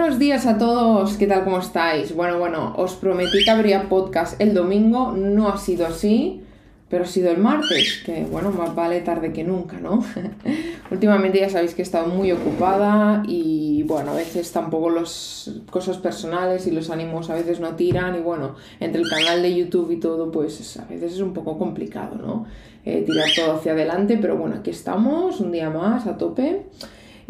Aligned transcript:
Buenos 0.00 0.18
días 0.18 0.46
a 0.46 0.56
todos, 0.56 1.18
¿qué 1.18 1.26
tal? 1.26 1.44
¿Cómo 1.44 1.58
estáis? 1.58 2.14
Bueno, 2.14 2.38
bueno, 2.38 2.72
os 2.78 2.94
prometí 2.94 3.44
que 3.44 3.50
habría 3.50 3.90
podcast 3.90 4.40
el 4.40 4.54
domingo, 4.54 5.12
no 5.12 5.50
ha 5.50 5.58
sido 5.58 5.86
así, 5.86 6.40
pero 6.88 7.04
ha 7.04 7.06
sido 7.06 7.30
el 7.30 7.36
martes, 7.36 8.02
que 8.06 8.24
bueno, 8.24 8.50
más 8.50 8.74
vale 8.74 9.02
tarde 9.02 9.30
que 9.34 9.44
nunca, 9.44 9.78
¿no? 9.78 10.02
Últimamente 10.90 11.38
ya 11.38 11.50
sabéis 11.50 11.74
que 11.74 11.82
he 11.82 11.84
estado 11.84 12.06
muy 12.06 12.32
ocupada 12.32 13.22
y 13.28 13.82
bueno, 13.82 14.12
a 14.12 14.14
veces 14.14 14.50
tampoco 14.52 14.88
las 14.88 15.50
cosas 15.70 15.98
personales 15.98 16.66
y 16.66 16.70
los 16.70 16.88
ánimos 16.88 17.28
a 17.28 17.34
veces 17.34 17.60
no 17.60 17.76
tiran 17.76 18.16
y 18.16 18.20
bueno, 18.20 18.54
entre 18.80 19.02
el 19.02 19.08
canal 19.10 19.42
de 19.42 19.54
YouTube 19.54 19.90
y 19.90 19.96
todo, 20.00 20.32
pues 20.32 20.78
a 20.78 20.86
veces 20.86 21.12
es 21.12 21.20
un 21.20 21.34
poco 21.34 21.58
complicado, 21.58 22.16
¿no? 22.16 22.46
Eh, 22.86 23.04
tirar 23.06 23.28
todo 23.36 23.56
hacia 23.56 23.72
adelante, 23.72 24.16
pero 24.18 24.38
bueno, 24.38 24.56
aquí 24.60 24.70
estamos, 24.70 25.40
un 25.40 25.52
día 25.52 25.68
más 25.68 26.06
a 26.06 26.16
tope. 26.16 26.64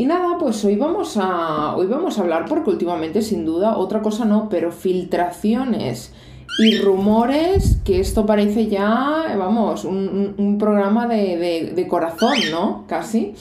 Y 0.01 0.07
nada, 0.07 0.39
pues 0.39 0.65
hoy 0.65 0.77
vamos 0.77 1.19
a, 1.19 1.77
hoy 1.77 1.87
vamos 1.87 2.17
a 2.17 2.23
hablar 2.23 2.47
porque 2.49 2.71
últimamente 2.71 3.21
sin 3.21 3.45
duda, 3.45 3.77
otra 3.77 4.01
cosa 4.01 4.25
no, 4.25 4.49
pero 4.49 4.73
filtraciones 4.73 6.15
y 6.59 6.79
rumores, 6.79 7.83
que 7.85 8.01
esto 8.01 8.25
parece 8.25 8.69
ya, 8.69 9.35
vamos, 9.37 9.85
un, 9.85 10.57
programa 10.59 11.07
de, 11.07 11.87
corazón, 11.87 12.33
¿no? 12.51 12.87
Casi. 12.87 13.35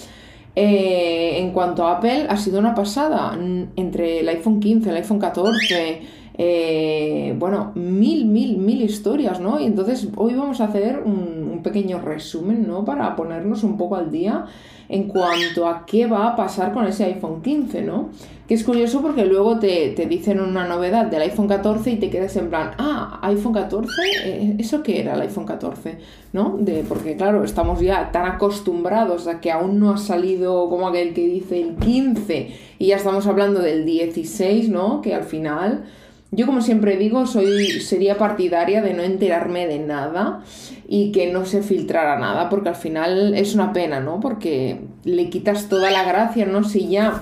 Eh, 0.53 1.37
en 1.39 1.51
cuanto 1.51 1.87
a 1.87 1.95
Apple, 1.95 2.25
ha 2.27 2.35
sido 2.35 2.59
una 2.59 2.75
pasada. 2.75 3.39
Entre 3.77 4.19
el 4.19 4.27
iPhone 4.27 4.59
15, 4.59 4.89
el 4.89 4.97
iPhone 4.97 5.19
14, 5.19 6.01
eh, 6.41 7.35
bueno, 7.39 7.71
mil, 7.75 8.25
mil, 8.25 8.57
mil 8.57 8.81
historias, 8.81 9.39
¿no? 9.39 9.61
Y 9.61 9.65
entonces 9.65 10.09
hoy 10.17 10.33
vamos 10.33 10.59
a 10.59 10.65
hacer 10.65 11.03
un, 11.05 11.38
un 11.59 11.63
pequeño 11.63 11.99
resumen, 11.99 12.65
¿no? 12.67 12.85
Para 12.85 13.15
ponernos 13.15 13.63
un 13.63 13.77
poco 13.77 13.95
al 13.97 14.11
día 14.11 14.45
en 14.87 15.07
cuanto 15.07 15.67
a 15.67 15.85
qué 15.85 16.07
va 16.07 16.29
a 16.29 16.35
pasar 16.35 16.73
con 16.73 16.87
ese 16.87 17.05
iPhone 17.05 17.41
15, 17.41 17.83
¿no? 17.83 18.09
Que 18.47 18.55
es 18.55 18.63
curioso 18.63 19.01
porque 19.01 19.25
luego 19.25 19.59
te, 19.59 19.93
dicen 20.09 20.39
una 20.39 20.67
novedad 20.67 21.05
del 21.05 21.21
iPhone 21.21 21.47
14 21.47 21.91
y 21.91 21.95
te 21.97 22.09
quedas 22.09 22.35
en 22.37 22.49
plan, 22.49 22.71
ah, 22.79 23.19
iPhone 23.21 23.53
14, 23.53 23.91
eh, 24.25 24.55
¿eso 24.57 24.81
qué 24.81 25.01
era 25.01 25.13
el 25.13 25.21
iPhone 25.21 25.45
14? 25.45 25.99
¿No? 26.33 26.57
De, 26.59 26.83
porque 26.87 27.15
claro, 27.15 27.43
estamos 27.43 27.79
ya 27.81 28.11
tan 28.11 28.25
acostumbrados 28.25 29.27
a 29.27 29.39
que 29.39 29.51
aún 29.51 29.79
no 29.79 29.91
ha 29.91 29.97
salido 29.97 30.67
como 30.69 30.87
aquel 30.87 31.13
que 31.13 31.27
dice 31.27 31.61
el 31.61 31.75
15 31.75 32.55
y 32.79 32.87
ya 32.87 32.95
estamos 32.95 33.27
hablando 33.27 33.59
del 33.59 33.85
16, 33.85 34.69
¿no? 34.69 35.01
Que 35.01 35.13
al 35.13 35.23
final 35.23 35.83
yo, 36.31 36.45
como 36.45 36.61
siempre 36.61 36.97
digo, 36.97 37.25
soy, 37.25 37.81
sería 37.81 38.17
partidaria 38.17 38.81
de 38.83 38.93
no 38.93 39.01
enterarme 39.01 39.65
de 39.65 39.79
nada 39.79 40.43
y 40.87 41.11
que 41.11 41.31
no 41.31 41.45
se 41.45 41.63
filtrara 41.63 42.19
nada, 42.19 42.49
porque 42.49 42.69
al 42.69 42.75
final 42.75 43.33
es 43.33 43.55
una 43.55 43.73
pena, 43.73 43.99
¿no? 43.99 44.19
Porque 44.19 44.81
le 45.03 45.29
quitas 45.29 45.69
toda 45.69 45.89
la 45.89 46.03
gracia, 46.03 46.45
¿no? 46.45 46.63
Si 46.63 46.87
ya 46.87 47.21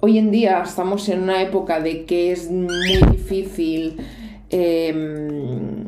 hoy 0.00 0.18
en 0.18 0.30
día 0.30 0.62
estamos 0.62 1.08
en 1.10 1.22
una 1.22 1.42
época 1.42 1.80
de 1.80 2.06
que 2.06 2.32
es 2.32 2.50
muy 2.50 2.98
difícil 3.10 3.96
em, 4.48 5.84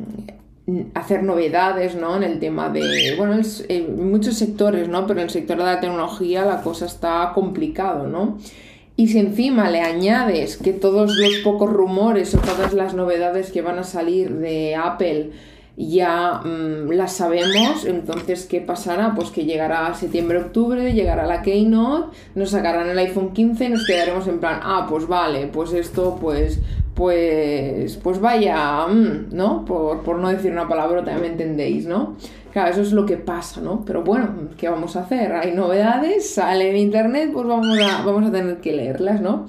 hacer 0.93 1.23
novedades, 1.23 1.95
¿no? 1.95 2.17
En 2.17 2.23
el 2.23 2.39
tema 2.39 2.69
de, 2.69 3.15
bueno, 3.17 3.41
en 3.69 4.11
muchos 4.11 4.37
sectores, 4.37 4.89
¿no? 4.89 5.07
Pero 5.07 5.21
en 5.21 5.25
el 5.25 5.31
sector 5.31 5.57
de 5.57 5.65
la 5.65 5.81
tecnología 5.81 6.45
la 6.45 6.61
cosa 6.61 6.85
está 6.85 7.33
complicado, 7.35 8.07
¿no? 8.07 8.37
Y 8.97 9.09
si 9.09 9.19
encima 9.19 9.71
le 9.71 9.83
añades 9.83 10.57
que 10.57 10.73
todos 10.73 11.15
los 11.17 11.37
pocos 11.45 11.71
rumores 11.71 12.35
o 12.35 12.39
todas 12.39 12.73
las 12.73 12.95
novedades 12.95 13.53
que 13.53 13.61
van 13.61 13.79
a 13.79 13.85
salir 13.85 14.37
de 14.37 14.75
Apple 14.75 15.33
ya 15.77 16.41
mm, 16.43 16.91
las 16.93 17.13
sabemos, 17.13 17.85
entonces 17.85 18.47
¿qué 18.47 18.63
pasará? 18.63 19.15
Pues 19.15 19.31
que 19.31 19.45
llegará 19.45 19.93
septiembre-octubre, 19.95 20.95
llegará 20.95 21.27
la 21.27 21.43
Keynote, 21.43 22.17
nos 22.35 22.51
sacarán 22.51 22.89
el 22.89 22.99
iPhone 22.99 23.35
15 23.35 23.65
y 23.67 23.69
nos 23.69 23.87
quedaremos 23.87 24.27
en 24.29 24.41
plan, 24.41 24.61
ah, 24.63 24.87
pues 24.89 25.07
vale, 25.07 25.47
pues 25.49 25.75
esto 25.75 26.17
pues 26.19 26.61
pues 26.95 27.99
pues 28.03 28.21
vaya, 28.21 28.87
mm, 28.87 29.27
¿no? 29.33 29.67
Por, 29.67 30.03
por 30.03 30.19
no 30.19 30.31
decir 30.31 30.51
una 30.51 30.67
palabra, 30.67 31.05
también 31.05 31.21
me 31.21 31.27
entendéis, 31.29 31.85
¿no? 31.85 32.17
Claro, 32.57 32.71
eso 32.71 32.81
es 32.81 32.93
lo 32.93 33.05
que 33.05 33.19
pasa, 33.19 33.61
¿no? 33.61 33.85
Pero 33.85 34.03
bueno, 34.03 34.31
¿qué 34.57 34.71
vamos 34.71 34.97
a 34.97 35.03
hacer? 35.03 35.31
Hay 35.35 35.53
novedades, 35.53 36.33
sale 36.33 36.71
en 36.71 36.79
internet, 36.79 37.29
pues 37.31 37.47
vamos 37.47 37.79
a, 37.79 38.03
vamos 38.03 38.25
a 38.25 38.33
tener 38.33 38.63
que 38.63 38.73
leerlas, 38.73 39.21
¿no? 39.21 39.45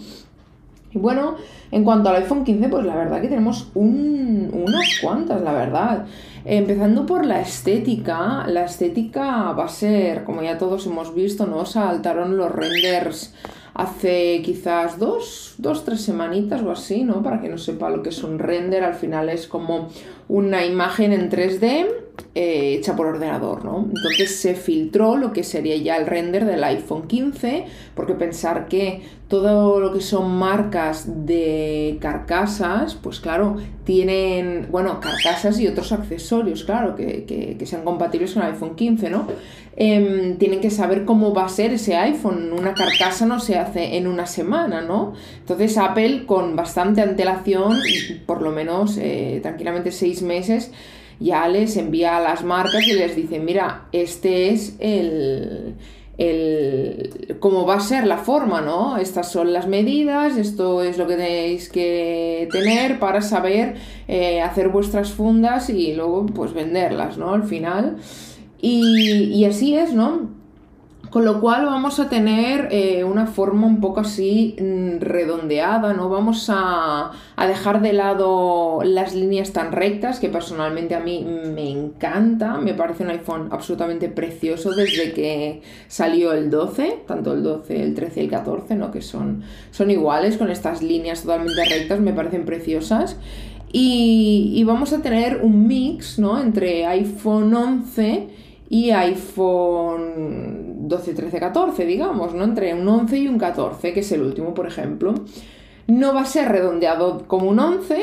Y 0.92 0.98
bueno, 0.98 1.38
en 1.72 1.86
cuanto 1.86 2.10
al 2.10 2.18
iPhone 2.18 2.44
15, 2.44 2.68
pues 2.68 2.86
la 2.86 2.98
verdad 2.98 3.22
que 3.22 3.30
tenemos 3.30 3.72
unas 3.76 5.00
cuantas, 5.02 5.42
la 5.42 5.54
verdad. 5.54 6.06
Empezando 6.44 7.06
por 7.06 7.26
la 7.26 7.40
estética, 7.40 8.46
la 8.46 8.66
estética 8.66 9.54
va 9.54 9.64
a 9.64 9.70
ser, 9.70 10.26
como 10.26 10.44
ya 10.44 10.58
todos 10.58 10.86
hemos 10.86 11.16
visto, 11.16 11.46
¿no? 11.46 11.66
Saltaron 11.66 12.36
los 12.36 12.52
renders 12.52 13.34
hace 13.74 14.42
quizás 14.44 15.00
dos, 15.00 15.56
dos, 15.60 15.86
tres 15.86 16.02
semanitas 16.02 16.62
o 16.62 16.72
así, 16.72 17.06
¿no? 17.06 17.24
Para 17.24 17.40
que 17.40 17.48
no 17.48 17.58
sepa 17.58 17.90
lo 17.90 18.04
que 18.04 18.10
es 18.10 18.22
un 18.22 18.38
render, 18.38 18.84
al 18.84 18.96
final 18.96 19.30
es 19.30 19.48
como 19.48 19.88
una 20.28 20.66
imagen 20.66 21.14
en 21.14 21.30
3D 21.30 22.07
eh, 22.36 22.76
hecha 22.78 22.96
por 22.96 23.08
ordenador, 23.08 23.66
¿no? 23.66 23.88
Entonces 23.88 24.40
se 24.40 24.54
filtró 24.56 25.18
lo 25.18 25.34
que 25.34 25.44
sería 25.44 25.76
ya 25.78 25.98
el 25.98 26.06
render 26.06 26.46
del 26.46 26.64
iPhone 26.64 27.08
15, 27.08 27.66
porque 27.96 28.14
pensar 28.14 28.68
que 28.68 29.02
todo 29.28 29.80
lo 29.80 29.92
que 29.92 30.02
son 30.02 30.38
marcas 30.38 31.26
de 31.26 31.98
carcasas, 32.00 32.96
pues 32.96 33.20
claro, 33.20 33.58
tienen, 33.84 34.68
bueno, 34.72 35.00
carcasas 35.00 35.60
y 35.60 35.68
otros 35.68 35.92
accesorios, 35.92 36.64
claro, 36.64 36.96
que, 36.96 37.26
que, 37.26 37.66
sean 37.66 37.84
compatibles 37.84 38.34
con 38.34 38.44
el 38.44 38.54
iPhone 38.54 38.76
15, 38.76 39.10
¿no? 39.10 39.28
Em, 39.76 40.38
tienen 40.38 40.60
que 40.60 40.72
saber 40.72 41.06
cómo 41.06 41.34
va 41.34 41.46
a 41.46 41.50
ser 41.50 41.74
ese 41.74 41.96
iPhone. 41.96 42.52
Una 42.52 42.74
carcasa 42.74 43.26
no 43.26 43.40
se 43.40 43.58
hace 43.60 43.98
en 43.98 44.08
una 44.08 44.26
semana, 44.26 44.82
¿no? 44.82 45.14
Entonces 45.40 45.78
Apple 45.78 46.26
con 46.26 46.56
bastante 46.56 47.02
antelación, 47.02 47.78
por 48.26 48.42
lo 48.42 48.52
menos 48.52 48.98
eh, 48.98 49.40
tranquilamente 49.44 49.92
seis 49.92 50.22
meses, 50.22 50.72
ya 51.20 51.48
les 51.48 51.78
envía 51.78 52.18
a 52.18 52.22
las 52.22 52.44
marcas 52.44 52.88
y 52.88 52.94
les 52.94 53.16
dice, 53.16 53.40
mira, 53.40 53.88
este 53.92 54.52
es 54.52 54.76
el, 54.80 55.76
el, 56.18 57.38
cómo 57.40 57.66
va 57.66 57.76
a 57.76 57.80
ser 57.80 58.06
la 58.06 58.18
forma, 58.18 58.62
¿no? 58.62 58.98
Estas 58.98 59.32
son 59.32 59.54
las 59.54 59.68
medidas, 59.68 60.38
esto 60.38 60.84
es 60.84 60.98
lo 60.98 61.08
que 61.08 61.16
tenéis 61.16 61.70
que 61.70 62.48
tener 62.52 63.00
para 63.00 63.22
saber 63.22 63.76
eh, 64.08 64.42
hacer 64.42 64.70
vuestras 64.70 65.12
fundas 65.12 65.70
y 65.70 65.94
luego 65.94 66.26
pues 66.28 66.54
venderlas, 66.54 67.18
¿no? 67.18 67.34
Al 67.34 67.44
final. 67.44 67.98
Y, 68.60 69.32
y 69.34 69.46
así 69.46 69.76
es, 69.76 69.94
¿no? 69.94 70.37
Con 71.18 71.26
lo 71.26 71.42
cual 71.42 71.66
vamos 71.66 72.00
a 72.00 72.10
tener 72.10 72.68
eh, 72.70 73.04
una 73.04 73.26
forma 73.26 73.66
un 73.66 73.82
poco 73.82 74.02
así 74.02 74.56
mm, 74.62 75.00
redondeada, 75.00 75.92
¿no? 75.94 76.10
Vamos 76.10 76.48
a, 76.54 77.10
dejar 77.48 77.82
de 77.82 77.92
lado 77.92 78.82
las 78.84 79.16
líneas 79.16 79.52
tan 79.52 79.72
rectas, 79.72 80.20
que 80.20 80.30
personalmente 80.30 80.94
a 80.94 81.00
mí 81.00 81.26
me 81.26 81.72
encanta, 81.72 82.60
me 82.60 82.76
parece 82.76 83.02
un 83.02 83.10
iPhone 83.10 83.48
absolutamente 83.50 84.10
precioso 84.10 84.76
desde 84.76 85.12
que 85.12 85.64
salió 85.88 86.34
el 86.34 86.52
12, 86.52 87.00
tanto 87.08 87.34
el 87.34 87.42
12, 87.42 87.82
el 87.82 87.96
13 87.96 88.20
y 88.20 88.24
el 88.26 88.30
14, 88.30 88.76
¿no? 88.76 88.92
Que 88.92 89.02
son, 89.02 89.42
son 89.72 89.90
iguales, 89.90 90.38
con 90.38 90.52
estas 90.52 90.84
líneas 90.84 91.24
totalmente 91.24 91.66
rectas, 91.66 92.00
me 92.00 92.14
parecen 92.14 92.46
preciosas. 92.46 93.18
Y, 93.74 94.52
y 94.54 94.64
vamos 94.66 94.94
a 94.94 95.02
tener 95.02 95.38
un 95.42 95.66
mix, 95.66 96.20
¿no? 96.20 96.40
Entre 96.40 96.86
iPhone 96.86 97.56
11 97.56 98.28
y 98.70 98.92
iPhone 98.92 100.67
12, 100.88 101.14
13, 101.14 101.40
14, 101.40 101.86
digamos, 101.86 102.34
¿no? 102.34 102.44
Entre 102.44 102.74
un 102.74 102.88
11 102.88 103.18
y 103.18 103.28
un 103.28 103.38
14, 103.38 103.94
que 103.94 104.00
es 104.02 104.12
el 104.12 104.22
último, 104.22 104.54
por 104.54 104.68
ejemplo. 104.68 105.14
No 105.88 106.14
va 106.14 106.22
a 106.22 106.26
ser 106.26 106.50
redondeado 106.50 107.28
como 107.28 107.50
un 107.50 107.60
11 107.60 108.02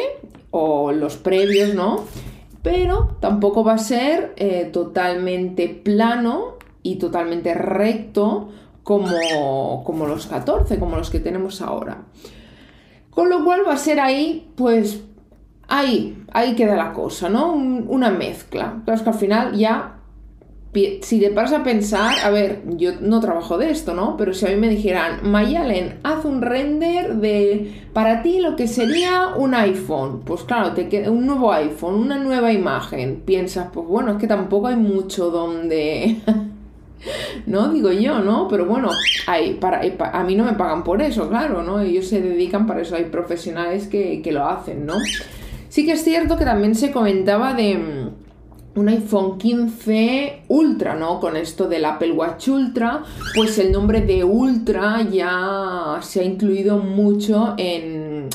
o 0.51 0.93
los 0.93 1.17
previos, 1.17 1.75
¿no? 1.75 2.05
Pero 2.63 3.17
tampoco 3.21 3.63
va 3.63 3.75
a 3.75 3.79
ser 3.79 4.33
eh, 4.37 4.71
totalmente 4.73 5.69
plano 5.69 6.55
y 6.83 6.97
totalmente 6.97 7.55
recto 7.55 8.49
como, 8.83 9.83
como 9.85 10.07
los 10.07 10.27
14, 10.27 10.79
como 10.79 10.97
los 10.97 11.11
que 11.11 11.21
tenemos 11.21 11.61
ahora. 11.61 12.05
Con 13.11 13.29
lo 13.29 13.45
cual 13.45 13.63
va 13.67 13.75
a 13.75 13.79
ser 13.79 14.01
ahí, 14.01 14.51
pues, 14.57 15.03
ahí, 15.69 16.23
ahí 16.33 16.55
queda 16.55 16.77
la 16.77 16.93
cosa, 16.93 17.29
¿no? 17.29 17.53
una 17.53 18.11
mezcla. 18.11 18.83
Claro, 18.85 18.97
es 18.97 19.03
que 19.03 19.11
al 19.11 19.17
final 19.17 19.57
ya 19.57 19.94
si 21.03 21.21
te 21.21 21.31
paras 21.31 21.53
a 21.53 21.63
pensar, 21.63 22.15
a 22.25 22.31
ver, 22.31 22.63
yo 22.77 22.93
no 23.01 23.21
trabajo 23.21 23.59
de 23.59 23.71
esto, 23.71 23.95
¿no? 23.95 24.17
Pero 24.17 24.35
si 24.35 24.47
a 24.47 24.51
mí 24.51 24.57
me 24.57 24.69
dijeran, 24.69 25.21
Mayalen, 25.23 26.01
haz 26.03 26.25
un 26.25 26.43
render 26.43 27.17
de 27.17 27.85
para 27.93 28.23
ti 28.23 28.41
lo 28.41 28.57
que 28.57 28.67
sería 28.67 29.29
un 29.37 29.55
iPhone, 29.55 30.23
pues 30.25 30.43
claro, 30.43 30.73
te 30.73 30.89
queda 30.89 31.11
un 31.11 31.27
nuevo 31.27 31.53
iPhone, 31.53 31.95
una 31.95 32.19
nueva 32.19 32.53
imagen, 32.53 33.23
piensas, 33.25 33.69
pues 33.73 33.87
bueno, 33.87 34.13
es 34.13 34.19
que 34.19 34.27
tampoco 34.27 34.67
hay 34.67 34.77
mucho 34.77 35.31
donde. 35.31 36.17
¿no? 37.47 37.69
Digo 37.69 37.93
yo, 37.93 38.19
¿no? 38.21 38.49
Pero 38.49 38.67
bueno, 38.67 38.91
hay, 39.27 39.55
para, 39.55 39.83
a 40.13 40.25
mí 40.25 40.35
no 40.35 40.45
me 40.45 40.55
pagan 40.55 40.83
por 40.83 41.03
eso, 41.03 41.29
claro, 41.29 41.63
¿no? 41.63 41.81
Ellos 41.81 42.09
se 42.09 42.21
dedican 42.21 42.67
para 42.67 42.83
eso, 42.83 42.97
hay 42.97 43.05
profesionales 43.05 43.87
que, 43.87 44.23
que 44.23 44.33
lo 44.33 44.47
hacen, 44.47 44.87
¿no? 44.87 44.95
Sí 45.69 45.85
que 45.85 45.93
es 45.93 46.03
cierto 46.03 46.37
que 46.37 46.45
también 46.45 46.75
se 46.75 46.91
comentaba 46.91 47.55
de 47.55 48.11
un 48.77 48.89
iPhone 48.89 49.39
15 49.39 50.43
Ultra, 50.49 50.95
¿no? 50.95 51.21
Con 51.21 51.37
esto 51.37 51.69
del 51.69 51.85
Apple 51.85 52.13
Watch 52.13 52.49
Ultra, 52.49 53.03
pues 53.35 53.59
el 53.59 53.73
nombre 53.73 54.01
de 54.01 54.25
Ultra 54.25 55.03
ya 55.11 55.99
se 56.03 56.21
ha 56.21 56.25
incluido 56.25 56.79
mucho 56.79 57.55
en, 57.57 58.29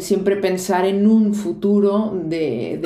siempre 0.00 0.36
pensar 0.36 0.86
en 0.86 1.06
un 1.06 1.34
futuro 1.34 2.18
de, 2.24 2.78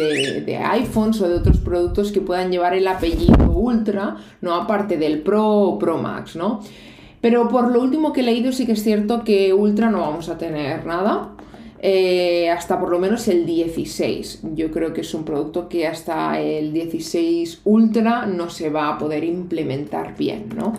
de, 0.44 0.56
iPhones 0.56 1.21
o 1.21 1.29
de 1.29 1.35
otros 1.35 1.59
productos 1.59 2.12
que 2.12 2.21
puedan 2.21 2.50
llevar 2.50 2.75
el 2.75 2.87
apellido 2.88 3.50
Ultra, 3.50 4.17
¿no? 4.41 4.55
Aparte 4.55 4.97
del 4.97 5.21
Pro 5.21 5.47
o 5.47 5.79
Pro 5.79 5.99
Max, 5.99 6.35
¿no? 6.37 6.61
Pero 7.21 7.49
por 7.49 7.71
lo 7.71 7.83
último 7.83 8.12
que 8.12 8.21
he 8.21 8.25
leído 8.25 8.50
sí 8.53 8.65
que 8.65 8.73
es 8.73 8.83
cierto 8.83 9.25
que 9.25 9.53
Ultra 9.53 9.91
no 9.91 10.00
vamos 10.00 10.31
a 10.31 10.38
tener 10.38 10.87
nada. 10.87 11.33
Eh, 11.82 12.50
hasta 12.50 12.79
por 12.79 12.91
lo 12.91 12.99
menos 12.99 13.27
el 13.29 13.47
16. 13.47 14.41
Yo 14.55 14.71
creo 14.71 14.93
que 14.93 15.00
es 15.00 15.15
un 15.15 15.25
producto 15.25 15.69
que 15.69 15.87
hasta 15.87 16.38
el 16.38 16.75
16 16.75 17.62
Ultra 17.65 18.27
no 18.27 18.50
se 18.50 18.69
va 18.69 18.91
a 18.91 18.99
poder 18.99 19.25
implementar 19.25 20.15
bien, 20.17 20.50
¿no? 20.55 20.75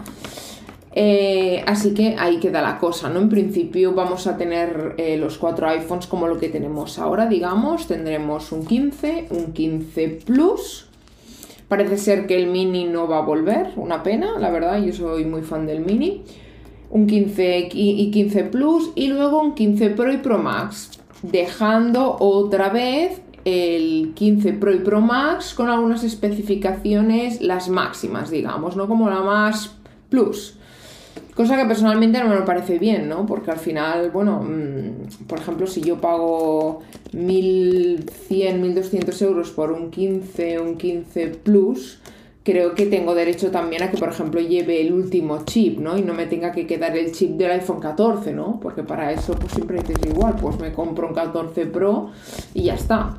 Eh, 0.94 1.64
así 1.66 1.94
que 1.96 2.16
ahí 2.20 2.38
queda 2.38 2.62
la 2.62 2.78
cosa, 2.78 3.10
¿no? 3.10 3.20
En 3.20 3.30
principio 3.30 3.94
vamos 3.94 4.28
a 4.28 4.38
tener 4.38 4.94
eh, 4.98 5.18
los 5.18 5.40
cuatro 5.40 5.68
iPhones 5.70 6.06
como 6.06 6.28
lo 6.28 6.38
que 6.38 6.50
tenemos 6.50 7.00
ahora, 7.00 7.26
digamos. 7.26 7.88
Tendremos 7.88 8.52
un 8.52 8.66
15, 8.66 9.28
un 9.32 9.54
15 9.54 10.08
Plus. 10.24 10.88
Parece 11.68 11.98
ser 11.98 12.28
que 12.28 12.36
el 12.36 12.48
mini 12.48 12.84
no 12.84 13.08
va 13.08 13.20
a 13.20 13.22
volver, 13.22 13.72
una 13.78 14.04
pena, 14.04 14.38
la 14.38 14.52
verdad, 14.52 14.84
yo 14.84 14.92
soy 14.92 15.24
muy 15.24 15.42
fan 15.42 15.66
del 15.66 15.80
mini 15.80 16.26
un 16.92 17.08
15 17.08 17.70
y 17.74 18.12
15 18.12 18.44
Plus 18.46 18.92
y 18.96 19.08
luego 19.08 19.42
un 19.42 19.56
15 19.56 19.90
Pro 19.92 20.12
y 20.12 20.18
Pro 20.18 20.38
Max, 20.38 21.00
dejando 21.24 22.18
otra 22.20 22.70
vez 22.70 23.22
el 23.46 24.12
15 24.14 24.54
Pro 24.54 24.74
y 24.74 24.80
Pro 24.80 25.02
Max 25.02 25.54
con 25.54 25.70
algunas 25.70 26.04
especificaciones 26.04 27.42
las 27.42 27.70
máximas, 27.70 28.30
digamos, 28.30 28.76
no 28.76 28.88
como 28.88 29.10
la 29.10 29.22
más 29.22 29.76
Plus. 30.10 30.58
Cosa 31.36 31.56
que 31.56 31.66
personalmente 31.66 32.22
no 32.22 32.30
me 32.30 32.42
parece 32.42 32.78
bien, 32.78 33.08
¿no? 33.08 33.26
Porque 33.26 33.52
al 33.52 33.58
final, 33.58 34.12
bueno, 34.12 34.42
mm, 34.44 35.26
por 35.28 35.40
ejemplo, 35.40 35.66
si 35.66 35.82
yo 35.82 36.00
pago 36.02 36.82
1100, 37.14 38.62
1200 38.62 39.22
euros 39.22 39.50
por 39.52 39.72
un 39.72 39.90
15, 39.92 40.60
un 40.60 40.76
15 40.76 41.28
Plus, 41.30 42.00
creo 42.44 42.74
que 42.74 42.88
tengo 42.88 43.14
derecho 43.14 43.52
también 43.52 43.84
a 43.84 43.92
que, 43.92 43.98
por 43.98 44.10
ejemplo, 44.10 44.42
lleve 44.42 44.82
el 44.82 44.94
último 44.94 45.44
chip, 45.46 45.80
¿no? 45.80 45.98
Y 45.98 46.02
no 46.02 46.14
me 46.14 46.26
tenga 46.26 46.52
que 46.52 46.66
quedar 46.66 46.98
el 46.98 47.12
chip 47.12 47.32
del 47.32 47.52
iPhone 47.52 47.80
14, 47.80 48.34
¿no? 48.34 48.60
Porque 48.60 48.84
para 48.84 49.12
eso, 49.12 49.34
pues 49.34 49.54
siempre 49.54 49.80
es 49.80 50.08
igual, 50.08 50.36
pues 50.42 50.60
me 50.60 50.72
compro 50.72 51.08
un 51.08 51.14
14 51.14 51.66
Pro 51.68 52.10
y 52.54 52.64
ya 52.64 52.76
está. 52.76 53.16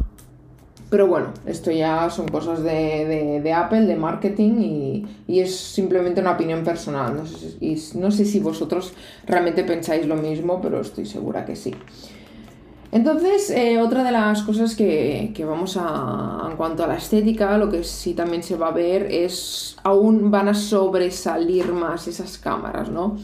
Pero 0.90 1.06
bueno, 1.06 1.28
esto 1.46 1.70
ya 1.70 2.10
son 2.10 2.28
cosas 2.28 2.62
de, 2.62 3.52
Apple, 3.56 3.86
de 3.86 3.96
marketing 3.96 4.60
y, 4.60 5.06
y, 5.26 5.40
es 5.40 5.56
simplemente 5.56 6.20
una 6.20 6.32
opinión 6.32 6.64
personal. 6.64 7.16
No 7.16 7.24
sé, 7.24 7.56
y 7.60 7.80
no 7.94 8.10
sé 8.10 8.26
si 8.26 8.40
vosotros 8.40 8.92
realmente 9.26 9.64
pensáis 9.64 10.06
lo 10.06 10.16
mismo, 10.16 10.60
pero 10.60 10.82
estoy 10.82 11.06
segura 11.06 11.46
que 11.46 11.56
sí. 11.56 11.74
Entonces, 12.92 13.48
eh, 13.48 13.80
otra 13.80 14.04
de 14.04 14.12
las 14.12 14.42
cosas 14.42 14.76
que, 14.76 15.32
vamos 15.48 15.78
a, 15.80 16.46
en 16.50 16.58
cuanto 16.58 16.84
a 16.84 16.86
la 16.86 16.96
estética, 16.96 17.56
lo 17.56 17.70
que 17.70 17.84
sí 17.84 18.12
también 18.12 18.42
se 18.42 18.54
va 18.54 18.68
a 18.68 18.70
ver 18.70 19.10
es, 19.10 19.76
aún 19.82 20.30
van 20.30 20.48
a 20.48 20.54
sobresalir 20.54 21.72
más 21.72 22.06
esas 22.06 22.36
cámaras, 22.36 22.90
¿no? 22.90 23.16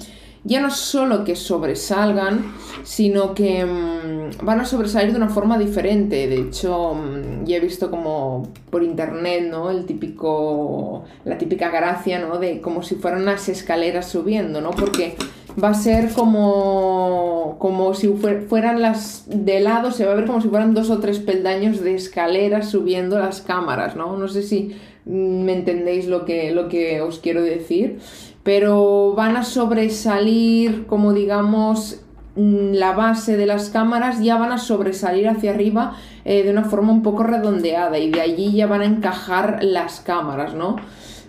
Ya 0.43 0.62
no 0.62 0.70
solo 0.70 1.23
que 1.23 1.37
sobresalgan, 1.37 2.55
sino 2.82 3.35
que 3.35 3.67
mm, 3.67 4.47
van 4.47 4.61
a 4.61 4.65
sobresalir 4.65 5.11
de 5.11 5.19
una 5.19 5.29
forma 5.29 5.59
diferente. 5.59 6.29
De 6.29 6.38
hecho, 6.38 6.94
mm, 6.94 7.44
ya 7.44 7.59
he 7.59 7.61
visto 7.61 7.91
como 7.91 8.49
por 8.71 8.82
internet, 8.82 9.49
¿no? 9.50 9.69
El 9.69 9.85
típico, 9.85 11.05
la 11.26 11.37
típica 11.37 11.69
gracia, 11.69 12.19
¿no? 12.21 12.38
De 12.38 12.62
como 12.62 12.82
si 12.82 12.94
fueran 12.94 13.21
unas 13.21 13.47
escaleras 13.50 14.09
subiendo, 14.09 14.62
¿no? 14.62 14.71
Porque 14.71 15.17
va 15.62 15.70
a 15.70 15.75
ser 15.75 16.12
como, 16.12 17.56
como 17.58 17.94
si 17.94 18.08
fueran 18.49 18.81
las 18.82 19.25
de 19.26 19.60
lado, 19.60 19.93
se 19.93 20.05
va 20.05 20.12
a 20.12 20.14
ver 20.14 20.26
como 20.26 20.40
si 20.40 20.49
fueran 20.49 20.75
dos 20.75 20.90
o 20.90 20.99
tres 20.99 21.19
peldaños 21.19 21.81
de 21.81 21.94
escaleras 21.94 22.70
subiendo 22.70 23.19
las 23.19 23.40
cámaras, 23.40 23.96
¿no? 23.96 24.16
No 24.16 24.28
sé 24.28 24.43
si 24.43 24.76
me 25.05 25.52
entendéis 25.55 26.06
lo 26.06 26.25
que, 26.25 26.52
lo 26.52 26.69
que 26.69 27.00
os 27.00 27.19
quiero 27.19 27.43
decir, 27.43 27.99
pero 28.43 29.14
van 29.14 29.37
a 29.37 29.44
sobresalir, 29.44 30.87
como 30.87 31.12
digamos, 31.12 32.00
la 32.37 32.93
base 32.93 33.37
de 33.37 33.46
las 33.46 33.70
cámaras 33.70 34.22
ya 34.22 34.37
van 34.37 34.52
a 34.52 34.58
sobresalir 34.58 35.28
hacia 35.28 35.50
arriba 35.50 35.96
eh, 36.25 36.44
de 36.44 36.50
una 36.50 36.64
forma 36.64 36.93
un 36.93 37.02
poco 37.02 37.25
redondeada 37.25 37.99
y 37.99 38.11
de 38.11 38.20
allí 38.20 38.52
ya 38.52 38.66
van 38.69 38.82
a 38.82 38.84
encajar 38.84 39.58
las 39.62 40.00
cámaras, 40.00 40.54
¿no? 40.54 40.76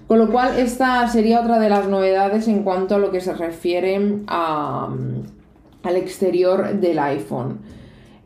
Con 0.10 0.18
lo 0.18 0.32
cual, 0.32 0.58
esta 0.58 1.08
sería 1.08 1.40
otra 1.40 1.60
de 1.60 1.70
las 1.70 1.88
novedades 1.88 2.48
en 2.48 2.64
cuanto 2.64 2.96
a 2.96 2.98
lo 2.98 3.12
que 3.12 3.22
se 3.22 3.32
refiere 3.32 4.24
al 4.26 5.96
exterior 5.96 6.74
del 6.74 6.98
iPhone. 6.98 7.60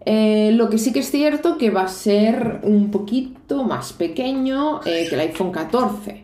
Eh, 0.05 0.51
lo 0.53 0.69
que 0.69 0.77
sí 0.77 0.93
que 0.93 0.99
es 0.99 1.11
cierto 1.11 1.57
que 1.57 1.71
va 1.71 1.81
a 1.81 1.87
ser 1.89 2.61
un 2.63 2.89
poquito 2.89 3.65
más 3.65 3.91
pequeño 3.91 4.79
eh, 4.85 5.07
que 5.09 5.15
el 5.15 5.21
iPhone 5.27 5.51
14. 5.51 6.23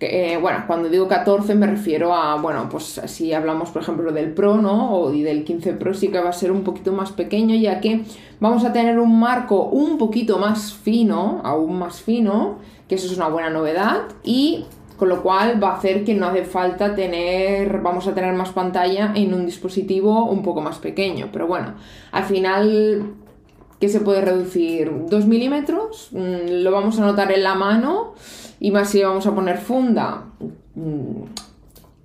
Eh, 0.00 0.38
bueno, 0.40 0.64
cuando 0.66 0.88
digo 0.88 1.06
14 1.06 1.54
me 1.54 1.66
refiero 1.66 2.14
a, 2.14 2.36
bueno, 2.36 2.66
pues 2.70 2.98
si 3.04 3.34
hablamos 3.34 3.68
por 3.72 3.82
ejemplo 3.82 4.12
del 4.12 4.32
Pro, 4.32 4.56
¿no? 4.56 4.94
O 4.98 5.10
del 5.12 5.44
15 5.44 5.74
Pro 5.74 5.92
sí 5.92 6.08
que 6.08 6.20
va 6.20 6.30
a 6.30 6.32
ser 6.32 6.50
un 6.50 6.64
poquito 6.64 6.92
más 6.92 7.12
pequeño 7.12 7.54
ya 7.54 7.80
que 7.80 8.04
vamos 8.40 8.64
a 8.64 8.72
tener 8.72 8.98
un 8.98 9.20
marco 9.20 9.64
un 9.64 9.98
poquito 9.98 10.38
más 10.38 10.72
fino, 10.72 11.42
aún 11.44 11.78
más 11.78 12.00
fino, 12.00 12.60
que 12.88 12.94
eso 12.94 13.06
es 13.06 13.16
una 13.18 13.28
buena 13.28 13.50
novedad 13.50 14.02
y 14.24 14.64
con 14.96 15.08
lo 15.08 15.22
cual 15.22 15.62
va 15.62 15.70
a 15.70 15.76
hacer 15.76 16.04
que 16.04 16.14
no 16.14 16.26
hace 16.26 16.44
falta 16.44 16.94
tener, 16.94 17.80
vamos 17.80 18.06
a 18.06 18.14
tener 18.14 18.34
más 18.34 18.50
pantalla 18.50 19.12
en 19.14 19.34
un 19.34 19.46
dispositivo 19.46 20.24
un 20.24 20.42
poco 20.42 20.60
más 20.60 20.78
pequeño. 20.78 21.28
Pero 21.32 21.46
bueno, 21.46 21.74
al 22.12 22.24
final, 22.24 23.14
¿qué 23.78 23.88
se 23.88 24.00
puede 24.00 24.22
reducir? 24.22 24.90
¿2 24.90 25.24
milímetros? 25.26 26.08
Mm, 26.12 26.62
lo 26.62 26.70
vamos 26.70 26.98
a 26.98 27.04
notar 27.04 27.30
en 27.32 27.42
la 27.42 27.54
mano 27.54 28.14
y 28.58 28.70
más 28.70 28.90
si 28.90 29.02
vamos 29.02 29.26
a 29.26 29.34
poner 29.34 29.58
funda. 29.58 30.24
Mm, 30.74 31.24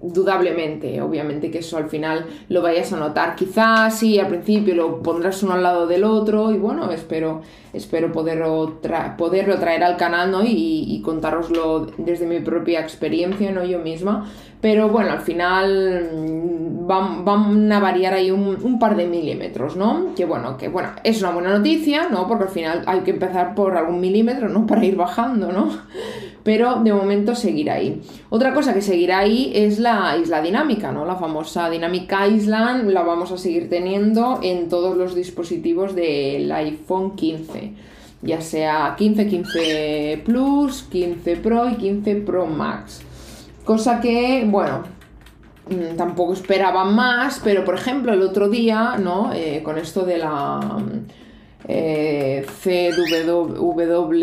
dudablemente, 0.02 1.00
obviamente 1.02 1.52
que 1.52 1.60
eso 1.60 1.78
al 1.78 1.88
final 1.88 2.26
lo 2.50 2.62
vayas 2.62 2.92
a 2.92 2.98
notar. 2.98 3.36
Quizás 3.36 3.98
sí, 3.98 4.20
al 4.20 4.28
principio 4.28 4.76
lo 4.76 5.02
pondrás 5.02 5.44
uno 5.44 5.54
al 5.54 5.64
lado 5.64 5.88
del 5.88 6.04
otro 6.04 6.52
y 6.52 6.58
bueno, 6.58 6.92
espero, 6.92 7.42
espero 7.74 8.12
poderlo, 8.12 8.80
poderlo 9.18 9.60
traer 9.60 9.84
al 9.84 9.98
canal 9.98 10.32
¿no? 10.32 10.44
y, 10.44 10.86
y 10.88 11.02
contároslo 11.02 11.88
desde 11.98 12.26
mi 12.26 12.40
propia 12.40 12.80
experiencia, 12.82 13.52
no 13.52 13.64
yo 13.64 13.80
misma. 13.80 14.28
Pero 14.62 14.90
bueno, 14.90 15.12
al 15.12 15.22
final 15.22 16.10
mm, 16.14 16.88
van, 16.88 17.26
van 17.26 17.72
a 17.72 17.80
variar 17.80 18.14
ahí 18.14 18.30
un, 18.30 18.78
par 18.80 18.96
de 18.96 19.08
milímetros, 19.08 19.76
¿no? 19.76 20.14
Que 20.16 20.26
bueno, 20.26 20.56
que 20.58 20.68
bueno, 20.68 20.90
es 21.04 21.22
una 21.22 21.32
buena 21.32 21.58
noticia, 21.58 22.10
¿no? 22.10 22.28
Porque 22.28 22.44
al 22.44 22.50
final 22.52 22.84
hay 22.86 23.00
que 23.00 23.12
empezar 23.12 23.56
por 23.56 23.76
algún 23.76 24.00
milímetro, 24.00 24.50
¿no? 24.50 24.68
Para 24.72 24.86
ir 24.86 24.96
bajando, 24.96 25.52
¿no? 25.52 25.70
pero 26.44 26.82
de 26.82 26.92
momento 26.92 27.36
seguirá 27.36 27.76
ahí. 27.76 28.02
Otra 28.30 28.54
cosa 28.54 28.74
que 28.74 28.82
seguirá 28.82 29.20
ahí 29.20 29.52
es 29.54 29.78
la 29.78 30.18
isla 30.18 30.42
dinámica, 30.42 30.92
¿no? 30.92 31.06
La 31.06 31.16
famosa 31.16 31.70
Dynamic 31.70 32.12
Island 32.34 32.90
la 32.90 33.04
vamos 33.04 33.32
a 33.32 33.38
seguir 33.38 33.70
teniendo 33.70 34.40
en 34.42 34.68
todos 34.68 34.98
los 34.98 35.14
dispositivos 35.14 35.94
del 35.94 36.52
iPhone 36.52 37.16
15, 37.16 37.61
ya 38.22 38.42
sea 38.42 38.96
15, 38.98 39.28
15 39.28 40.22
Plus, 40.26 40.84
15 40.84 41.36
Pro 41.38 41.70
y 41.70 41.76
15 41.76 42.16
Pro 42.16 42.46
Max. 42.46 43.02
Cosa 43.66 44.00
que, 44.00 44.46
bueno, 44.48 44.84
mm, 45.70 45.96
tampoco 45.96 46.34
esperaba 46.34 46.86
más, 46.86 47.42
pero 47.44 47.64
por 47.64 47.76
ejemplo 47.76 48.14
el 48.14 48.22
otro 48.22 48.50
día, 48.50 48.98
¿no? 48.98 49.32
Eh, 49.34 49.62
con 49.64 49.78
esto 49.78 50.06
de 50.06 50.18
la 50.18 50.60
eh, 51.68 52.46
CW, 52.64 54.16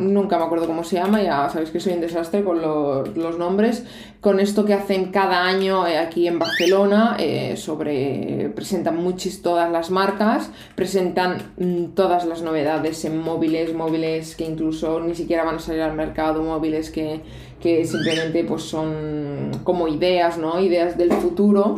nunca 0.00 0.38
me 0.38 0.44
acuerdo 0.44 0.66
cómo 0.66 0.82
se 0.82 0.96
llama, 0.96 1.22
ya 1.22 1.48
sabéis 1.48 1.70
que 1.70 1.80
soy 1.80 1.92
un 1.92 2.00
desastre 2.00 2.42
con 2.42 2.60
los, 2.60 3.38
nombres, 3.38 3.84
con 4.20 4.40
esto 4.40 4.64
que 4.64 4.74
hacen 4.74 5.12
cada 5.12 5.44
año 5.44 5.86
eh, 5.86 5.98
aquí 5.98 6.26
en 6.26 6.38
Barcelona, 6.38 7.16
eh, 7.18 7.56
sobre 7.56 8.50
presentan 8.54 8.96
muchis 8.96 9.42
todas 9.42 9.70
las 9.70 9.90
marcas, 9.90 10.50
presentan 10.74 11.52
mm, 11.56 11.94
todas 11.94 12.26
las 12.26 12.42
novedades 12.42 13.04
en 13.04 13.18
móviles, 13.18 13.72
móviles 13.72 14.34
que 14.34 14.44
incluso 14.44 15.00
ni 15.00 15.14
siquiera 15.14 15.44
van 15.44 15.56
a 15.56 15.60
salir 15.60 15.82
al 15.82 15.94
mercado, 15.94 16.42
móviles 16.42 16.90
que, 16.90 17.20
que 17.60 17.84
simplemente 17.84 18.44
pues 18.44 18.62
son 18.62 19.52
como 19.62 19.86
ideas, 19.88 20.38
¿no? 20.38 20.60
Ideas 20.60 20.98
del 20.98 21.12
futuro. 21.12 21.76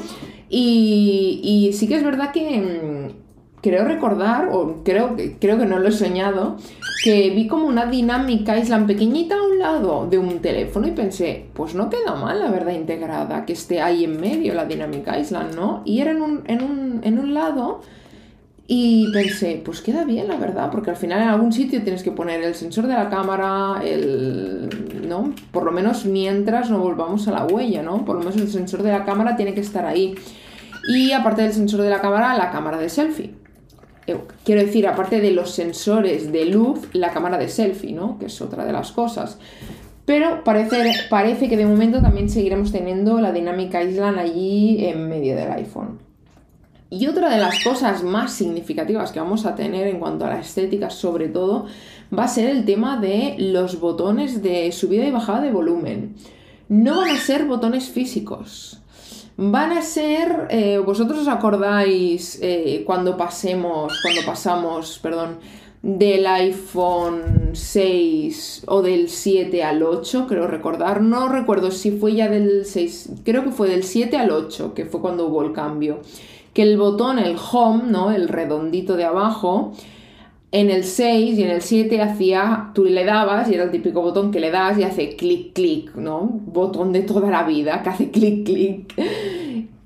Y, 0.48 1.40
y 1.42 1.72
sí 1.72 1.88
que 1.88 1.96
es 1.96 2.04
verdad 2.04 2.30
que 2.30 2.60
mm, 2.60 3.25
creo 3.66 3.84
recordar, 3.84 4.50
o 4.52 4.84
creo, 4.84 5.16
creo 5.40 5.58
que 5.58 5.66
no 5.66 5.80
lo 5.80 5.88
he 5.88 5.92
soñado, 5.92 6.56
que 7.02 7.30
vi 7.30 7.48
como 7.48 7.66
una 7.66 7.86
dinámica 7.86 8.56
Island 8.56 8.86
pequeñita 8.86 9.34
a 9.34 9.42
un 9.42 9.58
lado 9.58 10.06
de 10.08 10.18
un 10.18 10.38
teléfono 10.38 10.86
y 10.86 10.92
pensé, 10.92 11.46
pues 11.52 11.74
no 11.74 11.90
queda 11.90 12.14
mal 12.14 12.38
la 12.38 12.48
verdad 12.48 12.74
integrada, 12.74 13.44
que 13.44 13.54
esté 13.54 13.80
ahí 13.80 14.04
en 14.04 14.20
medio 14.20 14.54
la 14.54 14.66
dinámica 14.66 15.18
Island, 15.18 15.56
¿no? 15.56 15.82
Y 15.84 16.00
era 16.00 16.12
en 16.12 16.22
un, 16.22 16.42
en 16.46 16.62
un, 16.62 17.00
en 17.02 17.18
un 17.18 17.34
lado 17.34 17.80
Y 18.68 19.12
pensé, 19.12 19.62
pues 19.64 19.80
queda 19.80 20.04
bien, 20.04 20.26
la 20.28 20.36
verdad, 20.36 20.70
porque 20.70 20.90
al 20.90 20.96
final 20.96 21.22
en 21.22 21.28
algún 21.28 21.52
sitio 21.52 21.82
tienes 21.82 22.02
que 22.02 22.10
poner 22.10 22.42
el 22.42 22.54
sensor 22.54 22.86
de 22.86 22.94
la 22.94 23.08
cámara, 23.08 23.80
el. 23.84 24.68
¿no? 25.08 25.32
Por 25.52 25.64
lo 25.64 25.72
menos 25.72 26.04
mientras 26.04 26.70
no 26.70 26.78
volvamos 26.78 27.28
a 27.28 27.32
la 27.32 27.44
huella, 27.46 27.82
¿no? 27.82 28.04
Por 28.04 28.16
lo 28.16 28.20
menos 28.20 28.36
el 28.36 28.48
sensor 28.48 28.82
de 28.82 28.90
la 28.90 29.04
cámara 29.04 29.36
tiene 29.36 29.54
que 29.54 29.60
estar 29.60 29.84
ahí. 29.86 30.16
Y 30.88 31.12
aparte 31.12 31.42
del 31.42 31.52
sensor 31.52 31.82
de 31.82 31.90
la 31.90 32.00
cámara, 32.00 32.36
la 32.36 32.50
cámara 32.50 32.78
de 32.78 32.88
selfie. 32.88 33.45
Eh, 34.06 34.16
quiero 34.44 34.60
decir, 34.60 34.86
aparte 34.86 35.20
de 35.20 35.32
los 35.32 35.50
sensores 35.50 36.30
de 36.32 36.44
luz, 36.46 36.88
la 36.92 37.10
cámara 37.10 37.38
de 37.38 37.48
selfie, 37.48 37.92
¿no? 37.92 38.18
Que 38.18 38.26
es 38.26 38.40
otra 38.40 38.64
de 38.64 38.72
las 38.72 38.92
cosas. 38.92 39.38
Pero 40.04 40.44
parece, 40.44 40.92
parece 41.10 41.48
que 41.48 41.56
de 41.56 41.66
momento 41.66 42.00
también 42.00 42.28
seguiremos 42.28 42.70
teniendo 42.70 43.20
la 43.20 43.32
Dynamic 43.32 43.74
Island 43.74 44.18
allí 44.18 44.84
en 44.86 45.08
medio 45.08 45.34
del 45.34 45.50
iPhone. 45.50 45.98
Y 46.88 47.08
otra 47.08 47.28
de 47.28 47.38
las 47.38 47.64
cosas 47.64 48.04
más 48.04 48.32
significativas 48.32 49.10
que 49.10 49.18
vamos 49.18 49.44
a 49.44 49.56
tener 49.56 49.88
en 49.88 49.98
cuanto 49.98 50.24
a 50.24 50.28
la 50.28 50.38
estética, 50.38 50.88
sobre 50.88 51.28
todo, 51.28 51.66
va 52.16 52.24
a 52.24 52.28
ser 52.28 52.48
el 52.48 52.64
tema 52.64 53.00
de 53.00 53.34
los 53.38 53.80
botones 53.80 54.40
de 54.40 54.70
subida 54.70 55.04
y 55.04 55.10
bajada 55.10 55.40
de 55.40 55.50
volumen. 55.50 56.14
No 56.68 56.98
van 56.98 57.10
a 57.10 57.18
ser 57.18 57.46
botones 57.46 57.88
físicos. 57.90 58.80
Van 59.38 59.72
a 59.72 59.82
ser, 59.82 60.46
eh, 60.50 60.78
vosotros 60.78 61.20
os 61.20 61.28
acordáis 61.28 62.38
eh, 62.40 62.82
cuando 62.86 63.16
pasemos, 63.16 64.00
cuando 64.02 64.22
pasamos, 64.24 64.98
perdón, 64.98 65.38
del 65.82 66.26
iPhone 66.26 67.50
6 67.52 68.64
o 68.66 68.80
del 68.80 69.10
7 69.10 69.62
al 69.62 69.82
8, 69.82 70.26
creo 70.26 70.46
recordar. 70.46 71.02
No 71.02 71.28
recuerdo 71.28 71.70
si 71.70 71.90
fue 71.90 72.14
ya 72.14 72.28
del 72.28 72.64
6, 72.64 73.10
creo 73.24 73.44
que 73.44 73.50
fue 73.50 73.68
del 73.68 73.84
7 73.84 74.16
al 74.16 74.30
8, 74.30 74.72
que 74.72 74.86
fue 74.86 75.02
cuando 75.02 75.26
hubo 75.26 75.42
el 75.42 75.52
cambio 75.52 76.00
que 76.56 76.62
el 76.62 76.78
botón, 76.78 77.18
el 77.18 77.36
home, 77.36 77.82
¿no? 77.88 78.12
El 78.12 78.28
redondito 78.28 78.96
de 78.96 79.04
abajo, 79.04 79.74
en 80.52 80.70
el 80.70 80.84
6 80.84 81.38
y 81.38 81.42
en 81.42 81.50
el 81.50 81.62
7 81.62 82.00
hacía, 82.00 82.70
tú 82.74 82.84
le 82.84 83.04
dabas 83.04 83.50
y 83.50 83.54
era 83.54 83.64
el 83.64 83.70
típico 83.70 84.00
botón 84.00 84.30
que 84.30 84.40
le 84.40 84.50
das 84.50 84.78
y 84.78 84.84
hace 84.84 85.16
clic, 85.16 85.52
clic, 85.52 85.94
¿no? 85.96 86.28
Botón 86.46 86.92
de 86.92 87.02
toda 87.02 87.30
la 87.30 87.42
vida 87.42 87.82
que 87.82 87.88
hace 87.90 88.10
clic, 88.10 88.44
clic. 88.44 88.94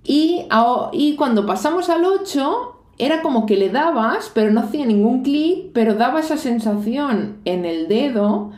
Y, 0.04 0.46
y 0.92 1.16
cuando 1.16 1.46
pasamos 1.46 1.88
al 1.88 2.04
8, 2.04 2.76
era 2.98 3.22
como 3.22 3.46
que 3.46 3.56
le 3.56 3.70
dabas, 3.70 4.30
pero 4.34 4.50
no 4.50 4.60
hacía 4.60 4.84
ningún 4.84 5.22
clic, 5.22 5.70
pero 5.72 5.94
daba 5.94 6.20
esa 6.20 6.36
sensación 6.36 7.38
en 7.44 7.64
el 7.64 7.88
dedo 7.88 8.52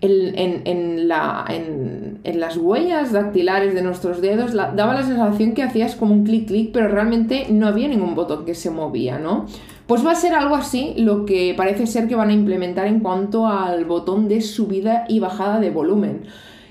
en, 0.00 1.08
la, 1.08 1.44
en, 1.48 2.40
las 2.40 2.56
huellas 2.56 3.12
dactilares 3.12 3.74
de 3.74 3.82
nuestros 3.82 4.20
dedos 4.20 4.52
daba 4.52 4.94
la 4.94 5.02
sensación 5.02 5.54
que 5.54 5.62
hacías 5.62 5.96
como 5.96 6.12
un 6.12 6.24
clic 6.24 6.46
clic, 6.46 6.70
pero 6.72 6.88
realmente 6.88 7.46
no 7.50 7.66
había 7.66 7.88
ningún 7.88 8.14
botón 8.14 8.44
que 8.44 8.54
se 8.54 8.70
movía, 8.70 9.18
¿no? 9.18 9.46
Pues 9.86 10.04
va 10.04 10.12
a 10.12 10.16
ser 10.16 10.32
algo 10.32 10.54
así 10.54 10.94
lo 10.96 11.26
que 11.26 11.54
parece 11.56 11.86
ser 11.86 12.08
que 12.08 12.16
van 12.16 12.30
a 12.30 12.34
implementar 12.34 12.86
en 12.86 13.00
cuanto 13.00 13.46
al 13.46 13.84
botón 13.84 14.28
de 14.28 14.40
subida 14.40 15.04
y 15.08 15.20
bajada 15.20 15.60
de 15.60 15.70
volumen. 15.70 16.24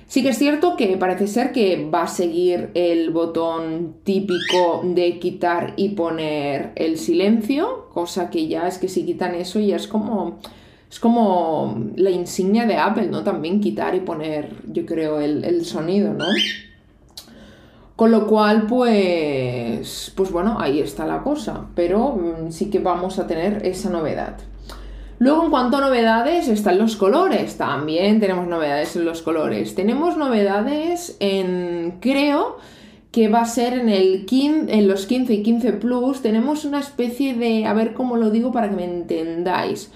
Sí 0.08 0.22
que 0.22 0.29
es 0.29 0.38
cierto 0.38 0.75
que 0.77 0.98
parece 0.98 1.27
ser 1.27 1.51
que 1.51 1.89
va 1.89 2.03
a 2.03 2.08
seguir 2.08 2.70
el 2.74 3.12
botón 3.12 3.96
típico 4.03 4.82
de 4.84 5.17
quitar 5.20 5.74
y 5.75 5.89
poner 5.89 6.72
el 6.75 6.98
silencio, 6.98 7.88
cosa 7.93 8.29
que 8.29 8.48
ya 8.48 8.67
es 8.67 8.77
que 8.77 8.88
si 8.88 9.05
quitan 9.05 9.34
eso 9.36 9.60
ya 9.60 9.75
es 9.75 9.88
como 9.88 10.39
es 10.93 11.00
como 11.00 11.84
la 11.96 12.12
insignia 12.12 12.67
de 12.67 12.77
Apple, 12.77 13.08
¿no? 13.08 13.24
También 13.24 13.60
quitar 13.60 13.96
y 13.96 14.01
poner, 14.01 14.55
yo 14.72 14.86
creo, 14.86 15.20
el, 15.20 15.65
sonido, 15.65 16.13
¿no? 16.13 16.25
Con 17.95 18.12
lo 18.12 18.25
cual, 18.25 18.65
pues, 18.67 20.12
pues 20.15 20.31
bueno, 20.31 20.57
ahí 20.59 20.79
está 20.79 21.05
la 21.05 21.21
cosa. 21.21 21.65
Pero 21.75 22.15
mm, 22.15 22.51
sí 22.51 22.69
que 22.69 22.79
vamos 22.79 23.19
a 23.19 23.27
tener 23.27 23.65
esa 23.65 23.89
novedad. 23.89 24.38
Luego, 25.19 25.45
en 25.45 25.51
cuanto 25.51 25.77
a 25.77 25.81
novedades, 25.81 26.47
están 26.47 26.79
los 26.79 26.95
colores. 26.95 27.57
También 27.57 28.19
tenemos 28.19 28.47
novedades 28.47 28.95
en 28.95 29.05
los 29.05 29.21
colores. 29.21 29.75
Tenemos 29.75 30.17
novedades 30.17 31.17
en, 31.19 32.00
creo, 32.01 32.57
que 33.12 33.27
va 33.27 33.41
a 33.41 33.45
ser 33.45 33.73
en, 33.73 33.89
el 33.89 34.25
en 34.31 34.88
los 34.88 35.05
15 35.05 35.33
y 35.35 35.43
15 35.43 35.73
Plus. 35.73 36.21
Tenemos 36.21 36.65
una 36.65 36.79
especie 36.79 37.35
de, 37.35 37.65
a 37.67 37.73
ver 37.73 37.93
cómo 37.93 38.17
lo 38.17 38.31
digo 38.31 38.51
para 38.51 38.69
que 38.69 38.75
me 38.75 38.85
entendáis 38.85 39.91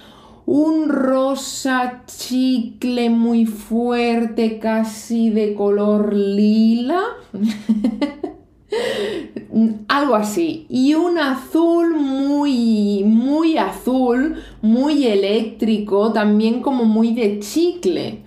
un 0.48 0.88
rosa 0.88 2.04
chicle 2.06 3.10
muy 3.10 3.46
fuerte, 3.46 4.60
casi 4.60 5.30
de 5.30 5.54
color 5.54 6.14
lila. 6.14 7.04
Algo 9.90 10.16
así. 10.16 10.66
Y 10.70 10.94
un 10.94 11.18
azul 11.18 11.96
muy, 11.96 13.04
muy 13.04 13.58
azul, 13.58 14.42
muy 14.62 15.08
eléctrico, 15.08 16.14
también 16.14 16.62
como 16.62 16.86
muy 16.86 17.14
de 17.14 17.40
chicle. 17.40 18.24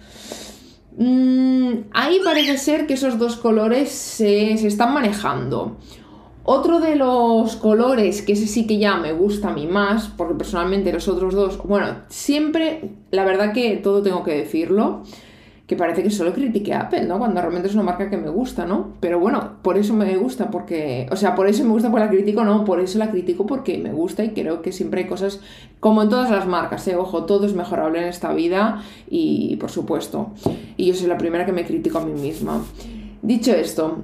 Mm, 0.98 1.84
ahí 1.92 2.18
parece 2.22 2.58
ser 2.58 2.86
que 2.86 2.94
esos 2.94 3.18
dos 3.18 3.36
colores 3.36 3.88
se, 3.88 4.58
se 4.58 4.66
están 4.66 4.92
manejando. 4.92 5.78
Otro 6.42 6.80
de 6.80 6.96
los 6.96 7.56
colores, 7.56 8.22
que 8.22 8.32
ese 8.32 8.46
sí 8.46 8.66
que 8.66 8.78
ya 8.78 8.96
me 8.96 9.12
gusta 9.12 9.50
a 9.50 9.52
mí 9.52 9.66
más, 9.66 10.08
porque 10.08 10.34
personalmente 10.34 10.92
los 10.92 11.06
otros 11.06 11.34
dos, 11.34 11.58
bueno, 11.62 11.86
siempre, 12.08 12.90
la 13.10 13.24
verdad 13.24 13.52
que 13.52 13.76
todo 13.76 14.02
tengo 14.02 14.24
que 14.24 14.34
decirlo, 14.34 15.02
que 15.70 15.76
parece 15.76 16.02
que 16.02 16.10
solo 16.10 16.32
critique 16.32 16.72
a 16.72 16.80
Apple, 16.80 17.04
¿no? 17.04 17.18
Cuando 17.18 17.40
realmente 17.40 17.68
es 17.68 17.74
una 17.74 17.84
marca 17.84 18.10
que 18.10 18.16
me 18.16 18.28
gusta, 18.28 18.66
¿no? 18.66 18.94
Pero 18.98 19.20
bueno, 19.20 19.58
por 19.62 19.78
eso 19.78 19.94
me 19.94 20.16
gusta, 20.16 20.50
porque, 20.50 21.06
o 21.12 21.16
sea, 21.16 21.36
por 21.36 21.46
eso 21.46 21.62
me 21.62 21.70
gusta 21.70 21.92
por 21.92 22.00
la 22.00 22.08
critico, 22.08 22.42
no, 22.42 22.64
por 22.64 22.80
eso 22.80 22.98
la 22.98 23.12
critico 23.12 23.46
porque 23.46 23.78
me 23.78 23.92
gusta 23.92 24.24
y 24.24 24.30
creo 24.30 24.62
que 24.62 24.72
siempre 24.72 25.02
hay 25.02 25.06
cosas, 25.06 25.40
como 25.78 26.02
en 26.02 26.08
todas 26.08 26.28
las 26.28 26.48
marcas, 26.48 26.88
¿eh? 26.88 26.96
Ojo, 26.96 27.24
todo 27.24 27.46
es 27.46 27.54
mejorable 27.54 28.00
en 28.00 28.06
esta 28.06 28.32
vida 28.32 28.82
y 29.08 29.54
por 29.56 29.70
supuesto, 29.70 30.30
y 30.76 30.86
yo 30.86 30.94
soy 30.94 31.06
la 31.06 31.18
primera 31.18 31.46
que 31.46 31.52
me 31.52 31.64
critico 31.64 31.98
a 31.98 32.04
mí 32.04 32.20
misma. 32.20 32.64
Dicho 33.22 33.52
esto, 33.52 33.98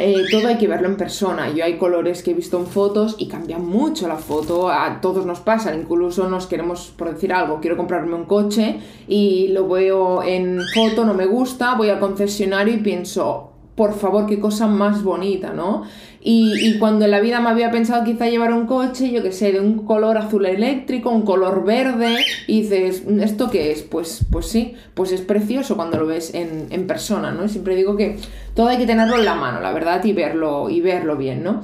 eh, 0.00 0.26
todo 0.30 0.46
hay 0.46 0.58
que 0.58 0.68
verlo 0.68 0.86
en 0.86 0.96
persona. 0.96 1.50
Yo 1.50 1.64
hay 1.64 1.76
colores 1.76 2.22
que 2.22 2.30
he 2.30 2.34
visto 2.34 2.56
en 2.56 2.66
fotos 2.66 3.16
y 3.18 3.26
cambian 3.26 3.66
mucho 3.66 4.06
la 4.06 4.16
foto. 4.16 4.70
A 4.70 5.00
todos 5.00 5.26
nos 5.26 5.40
pasa, 5.40 5.74
incluso 5.74 6.28
nos 6.28 6.46
queremos, 6.46 6.92
por 6.96 7.12
decir 7.12 7.32
algo, 7.32 7.60
quiero 7.60 7.76
comprarme 7.76 8.14
un 8.14 8.24
coche 8.24 8.78
y 9.08 9.48
lo 9.48 9.68
veo 9.68 10.22
en 10.22 10.60
foto, 10.72 11.04
no 11.04 11.14
me 11.14 11.26
gusta, 11.26 11.74
voy 11.74 11.90
al 11.90 11.98
concesionario 11.98 12.74
y 12.74 12.78
pienso, 12.78 13.57
por 13.78 13.94
favor, 13.94 14.26
qué 14.26 14.40
cosa 14.40 14.66
más 14.66 15.04
bonita, 15.04 15.52
¿no? 15.52 15.84
Y, 16.20 16.76
cuando 16.80 17.04
en 17.04 17.12
la 17.12 17.20
vida 17.20 17.40
me 17.40 17.48
había 17.48 17.70
pensado 17.70 18.04
quizá 18.04 18.28
llevar 18.28 18.52
un 18.52 18.66
coche, 18.66 19.12
yo 19.12 19.22
que 19.22 19.30
sé, 19.30 19.52
de 19.52 19.60
un 19.60 19.86
color 19.86 20.18
azul 20.18 20.46
eléctrico, 20.46 21.10
un 21.10 21.22
color 21.22 21.64
verde, 21.64 22.16
y 22.48 22.62
dices, 22.62 23.04
¿esto 23.20 23.50
qué 23.50 23.70
es? 23.70 23.82
Pues, 23.82 24.26
pues 24.30 24.46
sí, 24.46 24.74
pues 24.94 25.12
es 25.12 25.20
precioso 25.20 25.76
cuando 25.76 25.96
lo 25.96 26.06
ves 26.06 26.34
en, 26.34 26.86
persona, 26.88 27.30
¿no? 27.30 27.48
siempre 27.48 27.76
digo 27.76 27.96
que 27.96 28.16
todo 28.54 28.66
hay 28.66 28.78
que 28.78 28.86
tenerlo 28.86 29.16
en 29.16 29.24
la 29.24 29.36
mano, 29.36 29.60
la 29.60 29.72
verdad, 29.72 30.04
y 30.04 30.12
verlo, 30.12 30.68
y 30.68 30.80
verlo 30.80 31.16
bien, 31.16 31.44
¿no? 31.44 31.62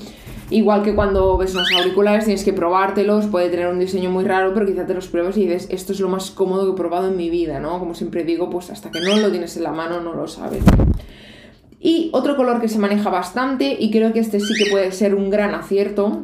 Igual 0.50 0.82
que 0.82 0.94
cuando 0.94 1.36
ves 1.36 1.52
unos 1.54 1.72
auriculares 1.72 2.26
tienes 2.26 2.44
que 2.44 2.52
probártelos, 2.52 3.26
puede 3.26 3.48
tener 3.48 3.66
un 3.66 3.80
diseño 3.80 4.10
muy 4.10 4.24
raro, 4.24 4.54
pero 4.54 4.66
quizá 4.66 4.86
te 4.86 4.94
los 4.94 5.08
pruebes 5.08 5.36
y 5.36 5.46
dices, 5.46 5.66
esto 5.70 5.92
es 5.92 5.98
lo 5.98 6.08
más 6.08 6.30
cómodo 6.30 6.66
que 6.66 6.72
he 6.72 6.76
probado 6.76 7.08
en 7.08 7.16
mi 7.16 7.28
vida, 7.28 7.58
¿no? 7.58 7.80
Como 7.80 7.94
siempre 7.94 8.22
digo, 8.22 8.50
pues 8.50 8.70
hasta 8.70 8.90
que 8.90 9.00
no 9.00 9.16
lo 9.16 9.30
tienes 9.32 9.56
en 9.56 9.64
la 9.64 9.72
mano 9.72 10.00
no 10.00 10.14
lo 10.14 10.28
sabes. 10.28 10.62
Y 11.84 12.08
otro 12.14 12.34
color 12.34 12.62
que 12.62 12.68
se 12.68 12.78
maneja 12.78 13.10
bastante, 13.10 13.76
y 13.78 13.90
creo 13.90 14.14
que 14.14 14.20
este 14.20 14.40
sí 14.40 14.54
que 14.54 14.70
puede 14.70 14.90
ser 14.90 15.14
un 15.14 15.28
gran 15.28 15.54
acierto, 15.54 16.22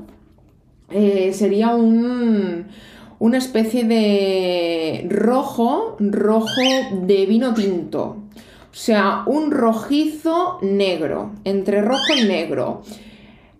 eh, 0.90 1.34
sería 1.34 1.74
un, 1.74 2.64
una 3.18 3.36
especie 3.36 3.84
de 3.84 5.06
rojo, 5.10 5.98
rojo 6.00 6.62
de 7.02 7.26
vino 7.26 7.52
tinto. 7.52 8.16
O 8.72 8.74
sea, 8.74 9.22
un 9.26 9.50
rojizo 9.50 10.60
negro, 10.62 11.32
entre 11.44 11.82
rojo 11.82 12.14
y 12.18 12.26
negro. 12.26 12.80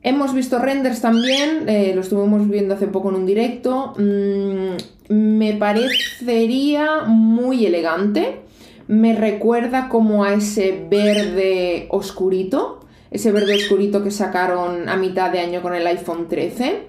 Hemos 0.02 0.33
visto 0.33 0.59
renders 0.59 1.02
también, 1.02 1.69
eh, 1.69 1.92
lo 1.95 2.00
estuvimos 2.00 2.49
viendo 2.49 2.76
hace 2.76 2.87
poco 2.87 3.11
en 3.11 3.16
un 3.16 3.26
directo. 3.26 3.92
Mm, 3.99 5.12
me 5.12 5.52
parecería 5.52 7.02
muy 7.07 7.66
elegante 7.66 8.49
me 8.90 9.14
recuerda 9.14 9.88
como 9.88 10.25
a 10.25 10.35
ese 10.35 10.85
verde 10.90 11.87
oscurito, 11.90 12.80
ese 13.12 13.30
verde 13.30 13.54
oscurito 13.54 14.02
que 14.02 14.11
sacaron 14.11 14.88
a 14.88 14.97
mitad 14.97 15.30
de 15.30 15.38
año 15.38 15.62
con 15.62 15.76
el 15.76 15.87
iPhone 15.87 16.26
13. 16.26 16.88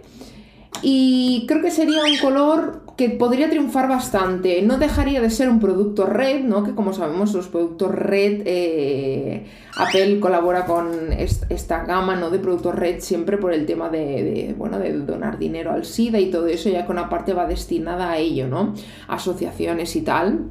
Y 0.82 1.46
creo 1.48 1.62
que 1.62 1.70
sería 1.70 2.02
un 2.04 2.18
color 2.18 2.82
que 2.98 3.12
podría 3.12 3.52
triunfar 3.52 3.88
bastante. 3.88 4.64
No 4.64 4.80
dejaría 4.80 5.22
de 5.22 5.30
ser 5.30 5.48
un 5.48 5.60
producto 5.60 6.08
red, 6.08 6.44
¿no? 6.44 6.64
Que 6.64 6.74
como 6.74 6.92
sabemos, 6.92 7.36
los 7.36 7.50
productos 7.50 7.94
red, 7.94 8.42
eh, 8.46 9.46
Apple 9.78 10.20
colabora 10.20 10.66
con 10.66 11.14
esta 11.14 11.84
gama 11.84 12.16
¿no? 12.16 12.32
de 12.32 12.40
productos 12.40 12.74
red 12.74 13.00
siempre 13.00 13.38
por 13.38 13.54
el 13.54 13.68
tema 13.68 13.90
de, 13.90 14.56
bueno, 14.58 14.80
de 14.80 14.94
donar 14.94 15.38
dinero 15.38 15.72
al 15.72 15.86
SIDA 15.86 16.20
y 16.20 16.32
todo 16.32 16.48
eso, 16.48 16.68
ya 16.68 16.84
que 16.84 16.92
una 16.92 17.10
parte 17.10 17.34
va 17.34 17.46
destinada 17.46 18.10
a 18.10 18.18
ello, 18.18 18.48
¿no? 18.48 18.74
Asociaciones 19.08 19.96
y 19.96 20.02
tal 20.02 20.50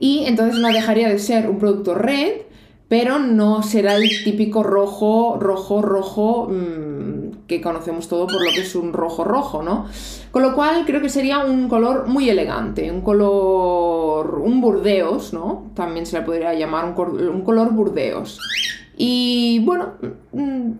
y 0.00 0.24
entonces 0.24 0.58
no 0.58 0.72
dejaría 0.72 1.08
de 1.08 1.18
ser 1.18 1.48
un 1.48 1.58
producto 1.58 1.94
red, 1.94 2.42
pero 2.88 3.20
no 3.20 3.62
será 3.62 3.94
el 3.94 4.08
típico 4.24 4.64
rojo, 4.64 5.36
rojo, 5.38 5.80
rojo 5.80 6.48
mm, 6.50 7.46
que 7.46 7.60
conocemos 7.60 8.08
todo 8.08 8.26
por 8.26 8.44
lo 8.44 8.50
que 8.50 8.62
es 8.62 8.74
un 8.74 8.92
rojo 8.92 9.22
rojo, 9.22 9.62
¿no? 9.62 9.86
Con 10.32 10.42
lo 10.42 10.54
cual 10.56 10.84
creo 10.86 11.00
que 11.00 11.08
sería 11.08 11.38
un 11.40 11.68
color 11.68 12.08
muy 12.08 12.28
elegante, 12.28 12.90
un 12.90 13.02
color, 13.02 14.40
un 14.40 14.60
burdeos, 14.60 15.32
¿no? 15.32 15.70
También 15.74 16.06
se 16.06 16.18
le 16.18 16.24
podría 16.24 16.54
llamar 16.54 16.86
un, 16.86 17.28
un 17.28 17.42
color 17.42 17.72
burdeos. 17.72 18.40
Y 18.96 19.60
bueno, 19.64 19.92
mm, 20.32 20.70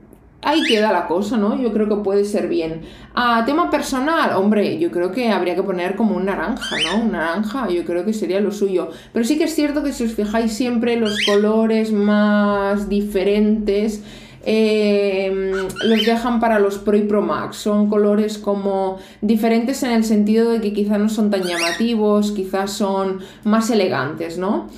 ahí 0.43 0.63
queda 0.65 0.93
la 0.93 1.07
cosa, 1.07 1.37
¿no? 1.37 1.61
Yo 1.61 1.73
creo 1.73 1.89
que 1.89 1.97
puede 1.97 2.25
ser 2.25 2.49
bien. 2.49 2.83
A 3.15 3.45
tema 3.45 3.71
personal, 3.71 4.37
hombre, 4.37 4.79
yo 4.79 4.91
creo 4.91 5.13
que 5.13 5.31
habría 5.31 5.55
que 5.55 5.63
poner 5.63 5.97
como 5.97 6.17
un 6.17 6.27
naranja, 6.27 6.77
¿no? 6.85 7.03
Un 7.03 7.13
naranja, 7.13 7.69
yo 7.69 7.85
creo 7.85 8.05
que 8.05 8.13
sería 8.13 8.41
lo 8.41 8.51
suyo. 8.51 8.91
Pero 9.13 9.25
sí 9.25 9.39
que 9.39 9.45
es 9.45 9.55
cierto 9.55 9.83
que 9.83 9.93
si 9.93 10.05
os 10.05 10.15
fijáis 10.15 10.53
siempre 10.53 10.97
los 10.97 11.25
colores 11.25 11.93
más 11.93 12.89
diferentes. 12.89 14.03
Eh, 14.43 15.53
los 15.85 16.07
dejan 16.07 16.41
para 16.41 16.59
los 16.59 16.79
Pro 16.79 16.97
y 16.97 17.03
Pro 17.03 17.21
Max. 17.21 17.59
Son 17.59 17.91
colores 17.91 18.39
como 18.39 18.99
diferentes 19.21 19.83
en 19.83 19.91
el 19.91 20.05
sentido 20.05 20.51
de 20.51 20.63
que 20.63 20.73
quizás 20.73 20.99
no 20.99 21.11
son 21.11 21.31
tan 21.31 21.43
llamativos, 21.43 22.33
quizás 22.33 22.73
son 22.73 23.21
más 23.45 23.69
elegantes, 23.69 24.39
¿no? 24.39 24.69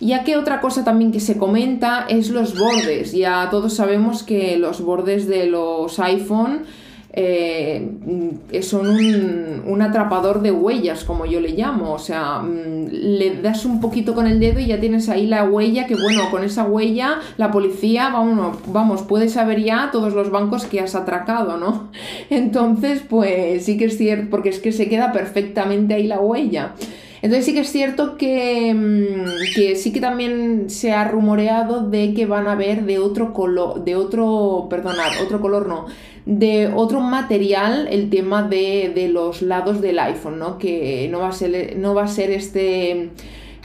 Ya 0.00 0.22
que 0.22 0.36
otra 0.36 0.60
cosa 0.60 0.84
también 0.84 1.10
que 1.10 1.20
se 1.20 1.38
comenta 1.38 2.06
es 2.08 2.30
los 2.30 2.56
bordes. 2.56 3.12
Ya 3.12 3.48
todos 3.50 3.74
sabemos 3.74 4.22
que 4.22 4.56
los 4.56 4.80
bordes 4.80 5.26
de 5.26 5.46
los 5.46 5.98
iPhone 5.98 6.62
eh, 7.20 8.62
son 8.62 8.86
un, 8.86 9.82
atrapador 9.82 10.40
de 10.40 10.52
huellas, 10.52 11.02
como 11.02 11.26
yo 11.26 11.40
le 11.40 11.48
llamo. 11.48 11.94
O 11.94 11.98
sea, 11.98 12.38
mm, 12.38 12.86
le 12.92 13.42
das 13.42 13.64
un 13.64 13.80
poquito 13.80 14.14
con 14.14 14.28
el 14.28 14.38
dedo 14.38 14.60
y 14.60 14.66
ya 14.66 14.78
tienes 14.78 15.08
ahí 15.08 15.26
la 15.26 15.42
huella, 15.42 15.86
que 15.88 15.96
bueno, 15.96 16.30
con 16.30 16.44
esa 16.44 16.62
huella 16.62 17.18
la 17.36 17.50
policía, 17.50 18.10
vamos, 18.10 18.58
vamos, 18.68 19.02
puede 19.02 19.28
saber 19.28 19.62
ya 19.64 19.90
todos 19.90 20.14
los 20.14 20.30
bancos 20.30 20.64
que 20.66 20.80
has 20.80 20.94
atracado, 20.94 21.56
¿no? 21.56 21.88
Entonces, 22.30 23.02
pues 23.08 23.64
sí 23.64 23.76
que 23.76 23.86
es 23.86 23.98
cierto, 23.98 24.30
porque 24.30 24.50
es 24.50 24.60
que 24.60 24.70
se 24.70 24.88
queda 24.88 25.10
perfectamente 25.12 25.94
ahí 25.94 26.06
la 26.06 26.20
huella. 26.20 26.74
Entonces 27.20 27.46
sí 27.46 27.54
que 27.54 27.60
es 27.60 27.72
cierto 27.72 28.16
que, 28.16 28.72
mm, 28.74 29.54
que, 29.54 29.76
sí 29.76 29.92
que 29.92 30.00
también 30.00 30.70
se 30.70 30.92
ha 30.92 31.04
rumoreado 31.04 31.88
de 31.88 32.14
que 32.14 32.26
van 32.26 32.46
a 32.46 32.54
ver 32.54 32.84
de 32.84 32.98
otro 32.98 33.32
color, 33.32 33.84
de 33.84 33.96
otro, 33.96 34.66
perdonad, 34.70 35.22
otro 35.22 35.40
color 35.40 35.66
no, 35.68 35.86
de 36.26 36.72
otro 36.74 37.00
material 37.00 37.88
el 37.90 38.10
tema 38.10 38.42
de, 38.42 38.92
de 38.94 39.08
los 39.08 39.42
lados 39.42 39.80
del 39.80 39.98
iPhone, 39.98 40.38
¿no? 40.38 40.58
Que 40.58 41.08
no 41.10 41.20
va 41.20 41.28
a 41.28 41.32
ser, 41.32 41.76
no 41.76 41.94
va 41.94 42.04
a 42.04 42.08
ser 42.08 42.30
este 42.30 43.10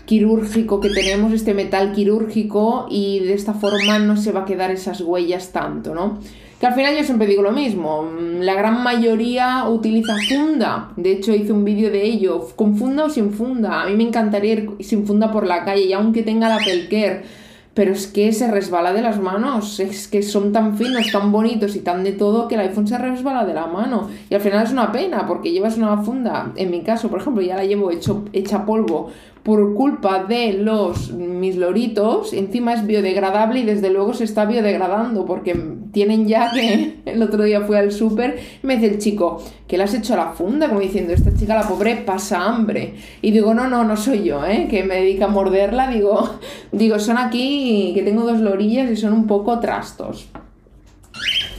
quirúrgico 0.05 0.79
que 0.79 0.89
tenemos, 0.89 1.31
este 1.33 1.53
metal 1.53 1.93
quirúrgico 1.93 2.87
y 2.89 3.19
de 3.19 3.33
esta 3.33 3.53
forma 3.53 3.99
no 3.99 4.17
se 4.17 4.31
va 4.31 4.41
a 4.41 4.45
quedar 4.45 4.71
esas 4.71 5.01
huellas 5.01 5.51
tanto, 5.51 5.95
¿no? 5.95 6.19
Que 6.63 6.67
al 6.67 6.75
final 6.75 6.95
yo 6.95 7.03
siempre 7.03 7.27
digo 7.27 7.41
lo 7.41 7.51
mismo, 7.51 8.09
la 8.39 8.53
gran 8.53 8.83
mayoría 8.83 9.67
utiliza 9.67 10.15
funda, 10.29 10.91
de 10.95 11.11
hecho 11.11 11.35
hice 11.35 11.51
un 11.51 11.65
vídeo 11.65 11.91
de 11.91 12.05
ello, 12.05 12.47
con 12.55 12.77
funda 12.77 13.03
o 13.03 13.09
sin 13.09 13.33
funda, 13.33 13.81
a 13.81 13.85
mí 13.87 13.97
me 13.97 14.03
encantaría 14.03 14.53
ir 14.53 14.69
sin 14.79 15.05
funda 15.05 15.29
por 15.29 15.45
la 15.45 15.65
calle 15.65 15.83
y 15.83 15.91
aunque 15.91 16.23
tenga 16.23 16.47
la 16.47 16.59
pelker, 16.59 17.25
pero 17.73 17.91
es 17.91 18.07
que 18.07 18.31
se 18.31 18.49
resbala 18.49 18.93
de 18.93 19.01
las 19.01 19.19
manos, 19.19 19.81
es 19.81 20.07
que 20.07 20.23
son 20.23 20.53
tan 20.53 20.77
finos, 20.77 21.11
tan 21.11 21.33
bonitos 21.33 21.75
y 21.75 21.81
tan 21.81 22.01
de 22.05 22.13
todo 22.13 22.47
que 22.47 22.55
el 22.55 22.61
iPhone 22.61 22.87
se 22.87 22.97
resbala 22.97 23.43
de 23.43 23.53
la 23.53 23.67
mano. 23.67 24.09
Y 24.29 24.35
al 24.35 24.39
final 24.39 24.63
es 24.63 24.71
una 24.71 24.89
pena 24.93 25.27
porque 25.27 25.51
llevas 25.51 25.75
una 25.75 25.97
funda, 25.97 26.53
en 26.55 26.71
mi 26.71 26.81
caso 26.81 27.09
por 27.09 27.19
ejemplo 27.19 27.43
ya 27.43 27.57
la 27.57 27.65
llevo 27.65 27.91
hecha 27.91 28.65
polvo 28.65 29.11
por 29.43 29.75
culpa 29.75 30.23
de 30.23 30.53
los 30.53 31.11
mis 31.11 31.57
loritos, 31.57 32.31
encima 32.31 32.73
es 32.73 32.87
biodegradable 32.87 33.59
y 33.59 33.65
desde 33.65 33.89
luego 33.89 34.13
se 34.13 34.23
está 34.23 34.45
biodegradando 34.45 35.25
porque 35.25 35.53
tienen 35.91 36.27
ya 36.29 36.51
que 36.51 36.99
el 37.05 37.21
otro 37.21 37.43
día 37.43 37.61
fui 37.61 37.75
al 37.75 37.91
súper 37.91 38.39
me 38.61 38.77
dice 38.77 38.93
el 38.93 38.99
chico, 38.99 39.43
que 39.67 39.77
le 39.77 39.83
has 39.83 39.93
hecho 39.93 40.13
a 40.13 40.17
la 40.17 40.31
funda? 40.31 40.69
Como 40.69 40.79
diciendo, 40.79 41.13
esta 41.13 41.33
chica 41.33 41.55
la 41.55 41.67
pobre 41.67 41.97
pasa 41.97 42.45
hambre. 42.45 42.95
Y 43.21 43.31
digo, 43.31 43.53
no, 43.53 43.67
no, 43.67 43.83
no 43.83 43.97
soy 43.97 44.23
yo, 44.23 44.45
¿eh? 44.45 44.67
que 44.69 44.83
me 44.83 44.95
dedica 44.95 45.25
a 45.25 45.29
morderla, 45.29 45.89
digo, 45.89 46.37
digo, 46.71 46.97
son 46.99 47.17
aquí 47.17 47.91
que 47.93 48.03
tengo 48.03 48.23
dos 48.23 48.39
lorillas 48.39 48.89
y 48.89 48.95
son 48.95 49.11
un 49.11 49.27
poco 49.27 49.59
trastos. 49.59 50.29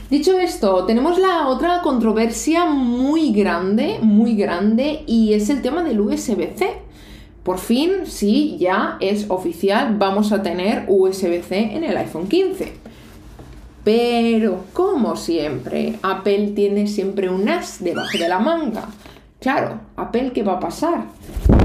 Dicho 0.09 0.37
esto, 0.39 0.85
tenemos 0.85 1.17
la 1.17 1.47
otra 1.47 1.81
controversia 1.81 2.65
muy 2.65 3.31
grande, 3.31 3.97
muy 4.01 4.35
grande, 4.35 5.03
y 5.07 5.33
es 5.33 5.49
el 5.49 5.61
tema 5.61 5.83
del 5.83 5.99
USB-C. 5.99 6.85
Por 7.45 7.59
fin, 7.59 8.07
sí, 8.07 8.57
ya 8.59 8.97
es 8.99 9.27
oficial, 9.29 9.97
vamos 9.99 10.31
a 10.31 10.41
tener 10.41 10.85
USB-C 10.87 11.75
en 11.75 11.83
el 11.83 11.95
iPhone 11.95 12.27
15. 12.27 12.73
Pero, 13.83 14.63
como 14.73 15.15
siempre, 15.15 15.99
Apple 16.01 16.53
tiene 16.55 16.87
siempre 16.87 17.29
un 17.29 17.47
as 17.47 17.83
debajo 17.83 18.17
de 18.17 18.27
la 18.27 18.39
manga. 18.39 18.89
Claro, 19.39 19.79
Apple, 19.95 20.31
¿qué 20.33 20.41
va 20.41 20.53
a 20.53 20.59
pasar? 20.59 21.03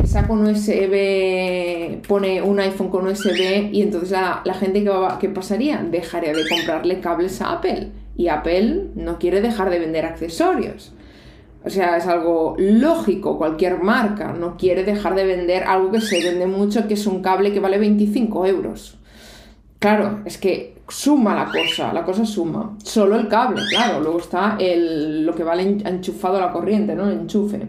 Saca 0.05 0.31
un 0.31 0.45
USB, 0.45 2.07
pone 2.07 2.43
un 2.43 2.61
iPhone 2.61 2.91
con 2.91 3.07
USB 3.07 3.71
y 3.73 3.81
entonces 3.81 4.11
la, 4.11 4.55
gente, 4.61 4.85
¿qué, 4.85 4.91
va, 4.91 5.19
¿qué 5.19 5.31
pasaría? 5.31 5.79
Dejaría 5.79 6.35
de 6.35 6.47
comprarle 6.47 7.01
cables 7.01 7.41
a 7.41 7.53
Apple. 7.53 7.89
Y 8.19 8.29
Apple 8.29 8.89
no 8.97 9.19
quiere 9.19 9.41
dejar 9.41 9.71
de 9.71 9.79
vender 9.79 10.05
accesorios. 10.05 10.93
O 11.63 11.69
sea, 11.69 11.97
es 11.99 12.07
algo 12.07 12.55
lógico, 12.59 13.37
cualquier 13.37 13.83
marca 13.83 14.33
no 14.33 14.57
quiere 14.57 14.83
dejar 14.83 15.15
de 15.15 15.25
vender 15.25 15.65
algo 15.65 15.91
que 15.91 16.01
se 16.01 16.23
vende 16.23 16.47
mucho, 16.47 16.89
que 16.89 16.95
es 16.95 17.07
un 17.07 17.21
cable 17.21 17.53
que 17.53 17.61
vale 17.61 17.79
25 17.79 18.47
euros. 18.47 18.97
Claro, 19.79 20.21
es 20.25 20.39
que 20.39 20.77
suma 20.89 21.35
la 21.35 21.51
cosa, 21.51 21.93
la 21.93 22.05
cosa 22.05 22.25
suma. 22.25 22.77
Solo 22.83 23.17
el 23.17 23.29
cable, 23.29 23.63
claro, 23.71 24.01
luego 24.01 24.19
está 24.19 24.57
el, 24.59 25.25
lo 25.25 25.35
que 25.35 25.45
vale 25.45 25.63
enchufado 25.85 26.39
a 26.39 26.41
la 26.41 26.53
corriente, 26.53 26.95
¿no? 26.95 27.09
El 27.09 27.21
enchufe. 27.21 27.69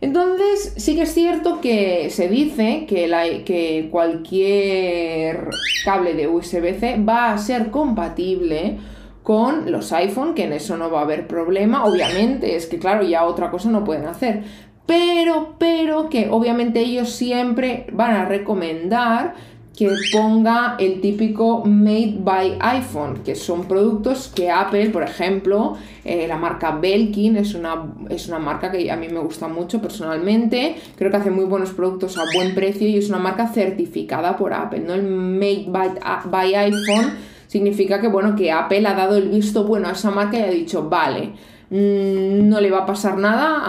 Entonces, 0.00 0.74
sí 0.76 0.94
que 0.94 1.02
es 1.02 1.14
cierto 1.14 1.60
que 1.60 2.10
se 2.10 2.28
dice 2.28 2.84
que, 2.86 3.08
la, 3.08 3.24
que 3.44 3.88
cualquier 3.90 5.48
cable 5.84 6.14
de 6.14 6.28
USB-C 6.28 7.02
va 7.02 7.32
a 7.32 7.38
ser 7.38 7.70
compatible 7.70 8.78
con 9.26 9.72
los 9.72 9.92
iPhone, 9.92 10.34
que 10.36 10.44
en 10.44 10.52
eso 10.52 10.76
no 10.76 10.88
va 10.88 11.00
a 11.00 11.02
haber 11.02 11.26
problema. 11.26 11.84
Obviamente, 11.84 12.54
es 12.54 12.66
que 12.66 12.78
claro, 12.78 13.02
ya 13.02 13.24
otra 13.24 13.50
cosa 13.50 13.68
no 13.68 13.82
pueden 13.82 14.06
hacer. 14.06 14.44
Pero, 14.86 15.56
pero 15.58 16.08
que 16.08 16.28
obviamente 16.30 16.78
ellos 16.78 17.10
siempre 17.10 17.88
van 17.92 18.14
a 18.14 18.24
recomendar 18.26 19.34
que 19.76 19.90
ponga 20.12 20.76
el 20.78 21.00
típico 21.00 21.64
Made 21.64 22.18
by 22.20 22.56
iPhone, 22.60 23.24
que 23.24 23.34
son 23.34 23.64
productos 23.64 24.28
que 24.32 24.48
Apple, 24.48 24.90
por 24.90 25.02
ejemplo, 25.02 25.76
eh, 26.04 26.28
la 26.28 26.36
marca 26.36 26.70
Belkin 26.70 27.36
es 27.36 27.56
una, 27.56 27.94
es 28.08 28.28
una 28.28 28.38
marca 28.38 28.70
que 28.70 28.88
a 28.92 28.96
mí 28.96 29.08
me 29.08 29.18
gusta 29.18 29.48
mucho 29.48 29.82
personalmente, 29.82 30.76
creo 30.96 31.10
que 31.10 31.16
hace 31.16 31.32
muy 31.32 31.46
buenos 31.46 31.70
productos 31.70 32.16
a 32.16 32.22
buen 32.32 32.54
precio 32.54 32.86
y 32.86 32.96
es 32.96 33.08
una 33.08 33.18
marca 33.18 33.48
certificada 33.48 34.36
por 34.36 34.54
Apple, 34.54 34.84
¿no? 34.86 34.94
El 34.94 35.02
Made 35.02 35.66
by 35.68 36.54
iPhone 36.54 37.35
significa 37.56 38.00
que, 38.00 38.08
bueno, 38.08 38.36
que 38.36 38.52
Apple 38.52 38.86
ha 38.86 38.92
dado 38.92 39.16
el 39.16 39.30
visto 39.30 39.64
bueno 39.64 39.88
a 39.88 39.92
esa 39.92 40.10
marca 40.10 40.38
y 40.38 40.42
ha 40.42 40.50
dicho, 40.50 40.90
vale, 40.90 41.32
mm, 41.70 42.48
no 42.48 42.60
le 42.60 42.70
va 42.70 42.80
a 42.80 42.86
pasar 42.86 43.16
nada 43.16 43.62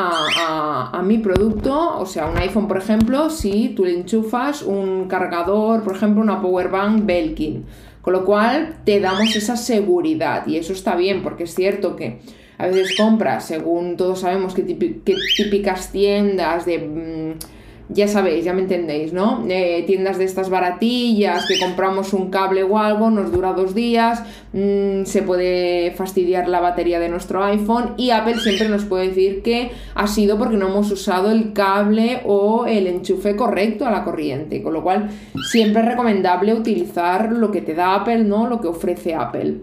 a, 0.92 1.02
mi 1.04 1.20
producto, 1.20 1.98
o 1.98 2.06
sea, 2.06 2.26
un 2.26 2.38
iPhone, 2.38 2.68
por 2.68 2.78
ejemplo, 2.78 3.30
si 3.30 3.70
tú 3.70 3.86
le 3.86 3.94
enchufas 3.94 4.62
un 4.62 5.08
cargador, 5.08 5.84
por 5.84 5.96
ejemplo, 5.96 6.22
una 6.22 6.42
power 6.42 6.70
bank 6.70 7.06
Belkin. 7.06 7.66
Con 8.02 8.14
lo 8.14 8.26
cual 8.26 8.78
te 8.86 9.00
damos 9.00 9.36
esa 9.36 9.58
seguridad 9.58 10.48
y 10.48 10.58
eso 10.58 10.72
está 10.72 10.96
bien 10.96 11.24
porque 11.24 11.44
es 11.44 11.54
cierto 11.54 11.96
que 11.98 12.22
a 12.58 12.68
veces 12.68 12.96
compras, 12.98 13.46
según 13.46 13.98
todos 13.98 14.22
sabemos 14.22 14.54
que, 14.54 14.64
típicas 14.64 15.92
tiendas 15.92 16.66
de... 16.66 16.80
Mm, 16.80 17.57
ya 17.90 18.08
sabéis, 18.10 18.44
ya 18.44 18.54
me 18.54 18.62
entendéis, 18.62 19.14
¿no? 19.14 19.46
Eh, 19.48 19.84
tiendas 19.88 20.18
de 20.18 20.26
estas 20.26 20.50
baratillas 20.50 21.46
que 21.48 21.58
compramos 21.58 22.12
un 22.12 22.30
cable 22.30 22.64
o 22.64 22.78
algo, 22.78 23.10
nos 23.10 23.32
dura 23.32 23.54
dos 23.54 23.74
días, 23.74 24.24
mm, 24.52 25.06
se 25.06 25.22
puede 25.22 25.92
fastidiar 25.92 26.50
la 26.50 26.60
batería 26.60 27.00
de 27.00 27.08
nuestro 27.08 27.44
iPhone 27.46 27.94
y 27.96 28.10
Apple 28.10 28.40
siempre 28.40 28.68
nos 28.68 28.84
puede 28.84 29.08
decir 29.08 29.42
que 29.42 29.72
ha 29.96 30.08
sido 30.08 30.38
porque 30.38 30.58
no 30.58 30.68
hemos 30.68 30.92
usado 30.92 31.32
el 31.32 31.54
cable 31.54 32.22
o 32.26 32.66
el 32.66 32.88
enchufe 32.88 33.38
correcto 33.38 33.86
a 33.86 33.92
la 33.92 34.04
corriente, 34.04 34.62
con 34.62 34.74
lo 34.74 34.84
cual 34.84 35.10
siempre 35.50 35.82
es 35.82 35.88
recomendable 35.88 36.54
utilizar 36.54 37.32
lo 37.32 37.52
que 37.52 37.62
te 37.62 37.74
da 37.74 37.96
Apple, 37.96 38.26
¿no? 38.26 38.48
Lo 38.48 38.60
que 38.60 38.68
ofrece 38.68 39.16
Apple. 39.16 39.62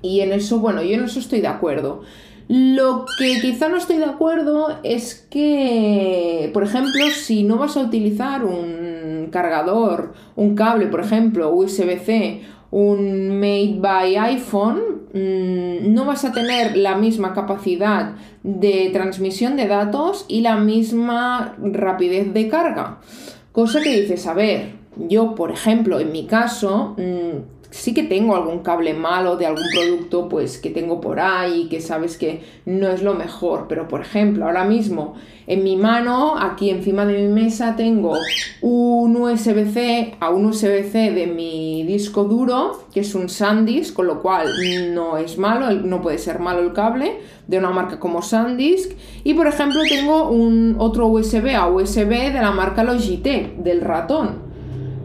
Y 0.00 0.20
en 0.20 0.32
eso, 0.32 0.60
bueno, 0.60 0.82
yo 0.82 0.94
en 0.94 1.04
eso 1.04 1.18
estoy 1.18 1.40
de 1.40 1.48
acuerdo. 1.48 2.02
Lo 2.48 3.06
que 3.18 3.40
quizá 3.40 3.68
no 3.68 3.76
estoy 3.76 3.96
de 3.96 4.04
acuerdo 4.04 4.78
es 4.82 5.26
que, 5.30 6.50
por 6.52 6.62
ejemplo, 6.62 7.06
si 7.14 7.42
no 7.42 7.56
vas 7.56 7.76
a 7.76 7.80
utilizar 7.80 8.44
un 8.44 9.28
cargador, 9.30 10.12
un 10.36 10.54
cable, 10.54 10.86
por 10.86 11.00
ejemplo, 11.00 11.54
USB-C, 11.54 12.42
un 12.70 13.38
Made 13.38 13.76
by 13.78 14.16
iPhone, 14.16 14.80
mm, 15.14 15.94
no 15.94 16.04
vas 16.04 16.24
a 16.24 16.32
tener 16.32 16.76
la 16.76 16.96
misma 16.96 17.32
capacidad 17.32 18.16
de 18.42 18.90
transmisión 18.92 19.56
de 19.56 19.66
datos 19.66 20.26
y 20.28 20.42
la 20.42 20.56
misma 20.56 21.54
rapidez 21.58 22.34
de 22.34 22.48
carga. 22.48 22.98
Cosa 23.52 23.80
que 23.80 24.00
dices, 24.00 24.26
a 24.26 24.34
ver, 24.34 24.72
yo, 24.96 25.34
por 25.34 25.50
ejemplo, 25.50 25.98
en 25.98 26.12
mi 26.12 26.26
caso, 26.26 26.94
mm, 26.98 27.53
sí 27.74 27.92
que 27.92 28.04
tengo 28.04 28.36
algún 28.36 28.60
cable 28.60 28.94
malo 28.94 29.36
de 29.36 29.46
algún 29.46 29.64
producto 29.74 30.28
pues 30.28 30.58
que 30.58 30.70
tengo 30.70 31.00
por 31.00 31.18
ahí 31.18 31.66
que 31.68 31.80
sabes 31.80 32.16
que 32.16 32.40
no 32.66 32.88
es 32.88 33.02
lo 33.02 33.14
mejor 33.14 33.66
pero 33.68 33.88
por 33.88 34.00
ejemplo 34.00 34.44
ahora 34.44 34.64
mismo 34.64 35.14
en 35.48 35.64
mi 35.64 35.76
mano 35.76 36.38
aquí 36.38 36.70
encima 36.70 37.04
de 37.04 37.26
mi 37.26 37.42
mesa 37.42 37.74
tengo 37.76 38.16
un 38.62 39.16
USB-C 39.16 40.14
a 40.20 40.30
un 40.30 40.46
USB-C 40.46 41.10
de 41.10 41.26
mi 41.26 41.82
disco 41.82 42.24
duro 42.24 42.84
que 42.94 43.00
es 43.00 43.12
un 43.16 43.28
SanDisk 43.28 43.92
con 43.92 44.06
lo 44.06 44.22
cual 44.22 44.48
no 44.94 45.18
es 45.18 45.36
malo 45.36 45.68
no 45.72 46.00
puede 46.00 46.18
ser 46.18 46.38
malo 46.38 46.60
el 46.60 46.72
cable 46.72 47.18
de 47.46 47.58
una 47.58 47.70
marca 47.70 47.98
como 47.98 48.22
SanDisk. 48.22 48.92
Y 49.22 49.34
por 49.34 49.46
ejemplo 49.46 49.82
tengo 49.88 50.30
un 50.30 50.76
otro 50.78 51.08
USB 51.08 51.54
a 51.54 51.68
USB 51.68 52.32
de 52.32 52.40
la 52.40 52.52
marca 52.52 52.84
Logitech 52.84 53.56
del 53.56 53.82
ratón 53.82 54.43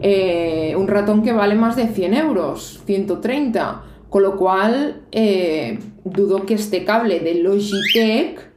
eh, 0.00 0.74
un 0.76 0.88
ratón 0.88 1.22
que 1.22 1.32
vale 1.32 1.54
más 1.54 1.76
de 1.76 1.88
100 1.88 2.14
euros, 2.14 2.82
130. 2.86 3.82
Con 4.08 4.24
lo 4.24 4.36
cual, 4.36 5.02
eh, 5.12 5.78
dudo 6.04 6.44
que 6.44 6.54
este 6.54 6.84
cable 6.84 7.20
de 7.20 7.34
Logitech, 7.34 8.50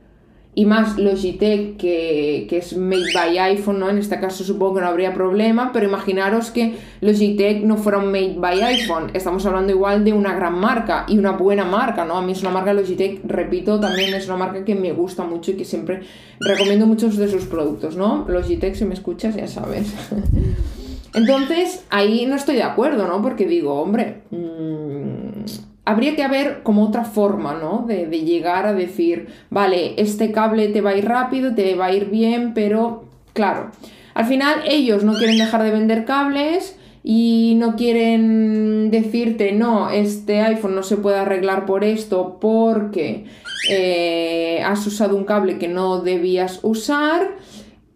y 0.55 0.65
más 0.65 0.97
Logitech 0.97 1.77
que, 1.77 2.45
que, 2.47 2.57
es 2.57 2.77
made 2.77 3.11
by 3.13 3.37
iPhone, 3.39 3.79
¿no? 3.79 3.89
En 3.89 3.97
este 3.97 4.19
caso 4.19 4.43
supongo 4.43 4.75
que 4.75 4.81
no 4.81 4.87
habría 4.87 5.13
problema, 5.13 5.71
pero 5.73 5.87
imaginaros 5.87 6.51
que 6.51 6.75
Logitech 7.01 7.63
no 7.63 7.77
fuera 7.77 7.97
un 7.97 8.11
made 8.11 8.35
by 8.37 8.61
iPhone. 8.61 9.11
Estamos 9.13 9.45
hablando 9.45 9.71
igual 9.71 10.03
de 10.05 10.13
una 10.13 10.35
gran 10.35 10.59
marca 10.59 11.05
y 11.07 11.17
una 11.17 11.31
buena 11.31 11.65
marca, 11.65 12.05
¿no? 12.05 12.17
A 12.17 12.21
mí 12.21 12.33
es 12.33 12.41
una 12.41 12.51
marca 12.51 12.73
Logitech, 12.73 13.21
repito, 13.25 13.79
también 13.79 14.13
es 14.13 14.27
una 14.27 14.37
marca 14.37 14.63
que 14.63 14.75
me 14.75 14.91
gusta 14.91 15.23
mucho 15.23 15.51
y 15.51 15.55
que 15.55 15.65
siempre 15.65 16.01
recomiendo 16.39 16.85
muchos 16.85 17.17
de 17.17 17.27
sus 17.27 17.45
productos, 17.45 17.95
¿no? 17.95 18.25
Logitech, 18.27 18.75
si 18.75 18.85
me 18.85 18.93
escuchas, 18.93 19.35
ya 19.35 19.47
sabes. 19.47 19.91
Entonces, 21.13 21.85
ahí 21.89 22.25
no 22.25 22.35
estoy 22.35 22.55
de 22.55 22.63
acuerdo, 22.63 23.07
¿no? 23.07 23.21
Porque 23.21 23.45
digo, 23.45 23.75
hombre, 23.75 24.21
mm, 24.31 25.45
habría 25.85 26.15
que 26.15 26.23
haber 26.23 26.63
como 26.63 26.83
otra 26.83 27.03
forma, 27.05 27.55
¿no? 27.55 27.85
De, 27.87 28.05
llegar 28.07 28.65
a 28.65 28.73
decir, 28.73 29.27
vale, 29.49 29.93
este 29.97 30.31
cable 30.31 30.69
te 30.69 30.81
va 30.81 30.91
a 30.91 30.97
ir 30.97 31.05
rápido, 31.05 31.53
te 31.53 31.75
va 31.75 31.87
a 31.87 31.93
ir 31.93 32.09
bien, 32.09 32.53
pero 32.53 33.05
claro, 33.33 33.71
al 34.13 34.25
final 34.25 34.61
ellos 34.65 35.03
no 35.03 35.13
quieren 35.13 35.37
dejar 35.37 35.63
de 35.63 35.71
vender 35.71 36.05
cables 36.05 36.77
y 37.03 37.55
no 37.57 37.75
quieren 37.75 38.89
decirte, 38.89 39.51
no, 39.51 39.89
este 39.89 40.41
iPhone 40.41 40.75
no 40.75 40.83
se 40.83 40.97
puede 40.97 41.17
arreglar 41.17 41.65
por 41.65 41.83
esto 41.83 42.37
porque 42.39 43.25
eh, 43.69 44.61
has 44.65 44.87
usado 44.87 45.15
un 45.15 45.25
cable 45.25 45.57
que 45.57 45.67
no 45.67 46.01
debías 46.01 46.59
usar 46.63 47.35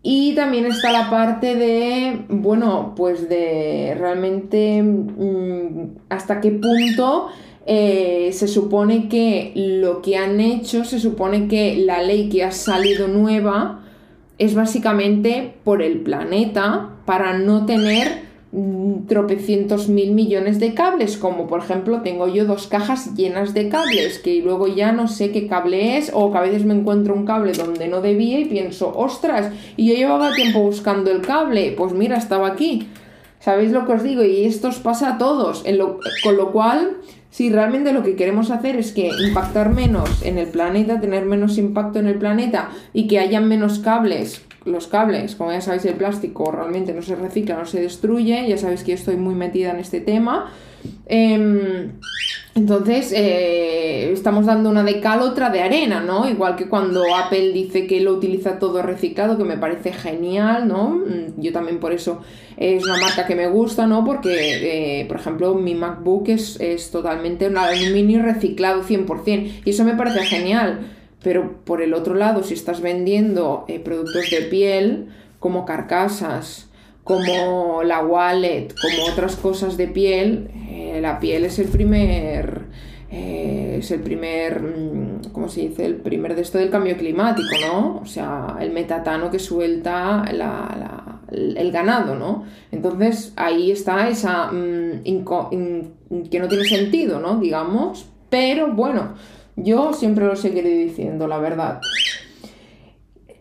y 0.10 0.36
también 0.36 0.66
está 0.66 0.94
la 0.94 1.10
parte 1.10 1.58
de, 1.58 2.22
bueno, 2.30 2.94
pues 2.96 3.28
de 3.28 3.94
realmente 4.00 4.82
mm, 4.82 5.98
hasta 6.08 6.40
qué 6.40 6.52
punto 6.52 7.28
eh, 7.66 8.30
se 8.32 8.48
supone 8.48 9.10
que 9.10 9.52
lo 9.54 10.02
que 10.02 10.16
han 10.16 10.40
hecho, 10.40 10.86
se 10.86 11.02
supone 11.02 11.50
que 11.50 11.76
la 11.76 12.02
ley 12.04 12.30
que 12.30 12.46
ha 12.46 12.54
salido 12.54 13.10
nueva 13.10 13.82
es 14.38 14.56
básicamente 14.56 15.56
por 15.66 15.82
el 15.82 16.00
planeta 16.00 16.92
para 17.06 17.38
no 17.38 17.66
tener 17.66 18.27
tropecientos 19.08 19.90
mil 19.90 20.14
millones 20.14 20.60
de 20.60 20.74
cables, 20.74 21.18
como 21.18 21.48
por 21.48 21.60
ejemplo 21.60 22.02
tengo 22.02 22.28
yo 22.28 22.46
dos 22.46 22.68
cajas 22.68 23.14
llenas 23.16 23.54
de 23.54 23.68
cables, 23.68 24.20
que 24.20 24.42
luego 24.42 24.68
ya 24.68 24.94
no 24.94 25.08
sé 25.08 25.32
qué 25.32 25.48
cable 25.48 25.98
es, 25.98 26.12
o 26.14 26.32
que 26.32 26.38
a 26.38 26.42
veces 26.42 26.64
me 26.64 26.74
encuentro 26.74 27.14
un 27.14 27.26
cable 27.26 27.52
donde 27.52 27.88
no 27.88 28.02
debía 28.02 28.40
y 28.40 28.46
pienso, 28.46 28.94
ostras, 28.96 29.52
y 29.76 29.90
yo 29.90 29.96
llevaba 29.96 30.34
tiempo 30.34 30.62
buscando 30.62 31.12
el 31.12 31.22
cable, 31.22 31.74
pues 31.78 31.94
mira, 31.94 32.18
estaba 32.18 32.48
aquí. 32.48 32.88
¿Sabéis 33.40 33.72
lo 33.72 33.86
que 33.86 33.94
os 33.94 34.04
digo? 34.04 34.24
Y 34.24 34.46
esto 34.46 34.70
os 34.70 34.80
pasa 34.80 35.14
a 35.14 35.18
todos, 35.18 35.64
con 36.24 36.38
lo 36.38 36.52
cual, 36.52 36.98
si 37.30 37.52
realmente 37.52 37.94
lo 37.94 38.02
que 38.02 38.16
queremos 38.16 38.50
hacer 38.50 38.78
es 38.78 38.92
que 38.92 39.12
impactar 39.28 39.74
menos 39.74 40.24
en 40.24 40.38
el 40.38 40.48
planeta, 40.48 41.00
tener 41.00 41.26
menos 41.26 41.58
impacto 41.58 42.00
en 42.00 42.08
el 42.08 42.18
planeta 42.18 42.70
y 42.94 43.08
que 43.08 43.20
haya 43.20 43.40
menos 43.40 43.80
cables 43.80 44.47
los 44.68 44.88
cables, 44.88 45.36
como 45.36 45.52
ya 45.52 45.62
sabéis, 45.62 45.86
el 45.86 45.96
plástico 45.96 46.52
realmente 46.52 46.94
no 46.94 47.02
se 47.02 47.16
recicla, 47.16 47.58
no 47.58 47.66
se 47.66 47.82
destruye, 47.82 48.48
ya 48.48 48.58
sabéis 48.58 48.84
que 48.84 48.92
yo 48.92 48.96
estoy 48.96 49.16
muy 49.16 49.36
metida 49.36 49.72
en 49.72 49.80
este 49.80 50.02
tema. 50.02 50.52
Em, 51.08 51.92
entonces, 52.56 53.14
eh, 53.16 54.12
estamos 54.12 54.48
dando 54.48 54.70
una 54.70 54.84
de 54.84 55.00
cal, 55.00 55.22
otra 55.22 55.50
de 55.50 55.62
arena, 55.62 56.00
¿no? 56.00 56.28
Igual 56.28 56.56
que 56.56 56.68
cuando 56.68 57.04
Apple 57.16 57.52
dice 57.52 57.86
que 57.86 58.02
lo 58.02 58.14
utiliza 58.14 58.58
todo 58.58 58.82
reciclado, 58.82 59.38
que 59.38 59.44
me 59.44 59.58
parece 59.58 59.94
genial, 59.94 60.68
¿no? 60.68 60.90
Mm, 60.90 61.40
yo 61.40 61.54
también 61.54 61.80
por 61.80 61.94
eso 61.94 62.22
es 62.58 62.84
una 62.84 62.98
marca 62.98 63.28
que 63.28 63.36
me 63.36 63.48
gusta, 63.48 63.86
¿no? 63.86 64.04
Porque, 64.04 65.02
eh, 65.02 65.06
por 65.06 65.18
ejemplo, 65.18 65.54
mi 65.54 65.76
MacBook 65.76 66.30
es, 66.30 66.60
es 66.60 66.90
totalmente 66.90 67.48
un 67.48 67.58
aluminio 67.58 68.24
reciclado 68.24 68.84
100%, 68.84 69.62
y 69.64 69.70
eso 69.70 69.84
me 69.84 69.94
parece 69.94 70.26
genial. 70.26 70.97
Pero 71.24 71.64
por 71.64 71.82
el 71.82 71.94
otro 71.94 72.16
lado, 72.16 72.44
si 72.44 72.54
estás 72.54 72.82
vendiendo 72.82 73.66
eh, 73.68 73.80
productos 73.80 74.30
de 74.30 74.42
piel, 74.44 75.08
como 75.40 75.66
carcasas, 75.66 76.70
como 77.04 77.84
la 77.84 78.04
wallet, 78.04 78.68
como 78.82 79.12
otras 79.12 79.36
cosas 79.36 79.78
de 79.78 79.88
piel, 79.88 80.50
eh, 80.70 81.00
la 81.02 81.20
piel 81.20 81.46
es 81.46 81.58
el 81.60 81.68
primer. 81.68 82.66
Eh, 83.10 83.78
es 83.80 83.90
el 83.92 84.02
primer. 84.02 84.62
Mm, 84.62 85.32
¿Cómo 85.32 85.48
se 85.48 85.62
dice? 85.62 85.86
El 85.86 85.96
primer 85.96 86.36
de 86.36 86.42
esto 86.42 86.58
del 86.58 86.70
cambio 86.70 86.98
climático, 86.98 87.56
¿no? 87.66 88.00
O 88.02 88.06
sea, 88.06 88.58
el 88.60 88.72
metatano 88.72 89.32
que 89.32 89.40
suelta 89.40 90.26
el 90.30 91.72
ganado, 91.72 92.16
¿no? 92.16 92.44
Entonces 92.72 93.34
ahí 93.38 93.72
está 93.72 94.10
esa. 94.10 94.52
Mm, 94.52 95.04
que 96.30 96.40
no 96.40 96.48
tiene 96.48 96.66
sentido, 96.66 97.20
¿no? 97.20 97.40
Digamos. 97.40 98.10
Pero 98.30 98.74
bueno 98.74 99.14
yo 99.58 99.92
siempre 99.94 100.26
lo 100.26 100.36
seguiré 100.36 100.70
diciendo, 100.70 101.28
la 101.28 101.40
verdad. 101.40 101.82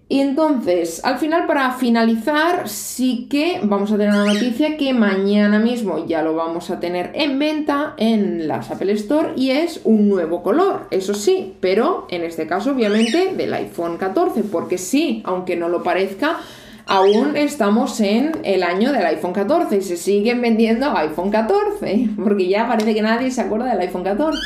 Y 0.08 0.20
entonces, 0.20 1.04
al 1.04 1.18
final, 1.18 1.46
para 1.46 1.72
finalizar, 1.72 2.68
sí 2.68 3.26
que 3.28 3.60
vamos 3.64 3.90
a 3.90 3.96
tener 3.96 4.14
una 4.14 4.32
noticia 4.32 4.76
que 4.76 4.94
mañana 4.94 5.58
mismo 5.58 6.06
ya 6.06 6.22
lo 6.22 6.36
vamos 6.36 6.70
a 6.70 6.78
tener 6.78 7.10
en 7.14 7.40
venta 7.40 7.94
en 7.96 8.46
las 8.46 8.70
Apple 8.70 8.92
Store 8.92 9.32
y 9.34 9.50
es 9.50 9.80
un 9.82 10.08
nuevo 10.08 10.44
color, 10.44 10.86
eso 10.92 11.12
sí, 11.12 11.56
pero 11.60 12.06
en 12.08 12.22
este 12.22 12.46
caso 12.46 12.70
obviamente 12.70 13.34
del 13.34 13.52
iPhone 13.52 13.96
14, 13.96 14.44
porque 14.44 14.78
sí, 14.78 15.22
aunque 15.24 15.56
no 15.56 15.68
lo 15.68 15.82
parezca, 15.82 16.38
aún 16.86 17.36
estamos 17.36 17.98
en 18.00 18.30
el 18.44 18.62
año 18.62 18.92
del 18.92 19.06
iPhone 19.06 19.32
14 19.32 19.78
y 19.78 19.82
se 19.82 19.96
siguen 19.96 20.40
vendiendo 20.40 20.96
iPhone 20.96 21.30
14, 21.30 22.10
porque 22.22 22.46
ya 22.46 22.68
parece 22.68 22.94
que 22.94 23.02
nadie 23.02 23.32
se 23.32 23.40
acuerda 23.40 23.72
del 23.72 23.80
iPhone 23.80 24.04
14. 24.04 24.38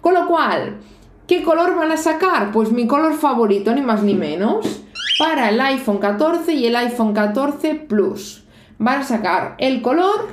Con 0.00 0.14
lo 0.14 0.28
cual, 0.28 0.76
¿Qué 1.26 1.42
color 1.42 1.74
van 1.74 1.90
a 1.90 1.96
sacar? 1.96 2.52
Pues 2.52 2.70
mi 2.70 2.86
color 2.86 3.14
favorito, 3.14 3.74
ni 3.74 3.80
más 3.80 4.02
ni 4.02 4.14
menos, 4.14 4.82
para 5.18 5.48
el 5.48 5.58
iPhone 5.58 5.96
14 5.96 6.52
y 6.52 6.66
el 6.66 6.76
iPhone 6.76 7.14
14 7.14 7.76
Plus. 7.76 8.44
Van 8.78 9.00
a 9.00 9.04
sacar 9.04 9.54
el 9.56 9.80
color, 9.80 10.28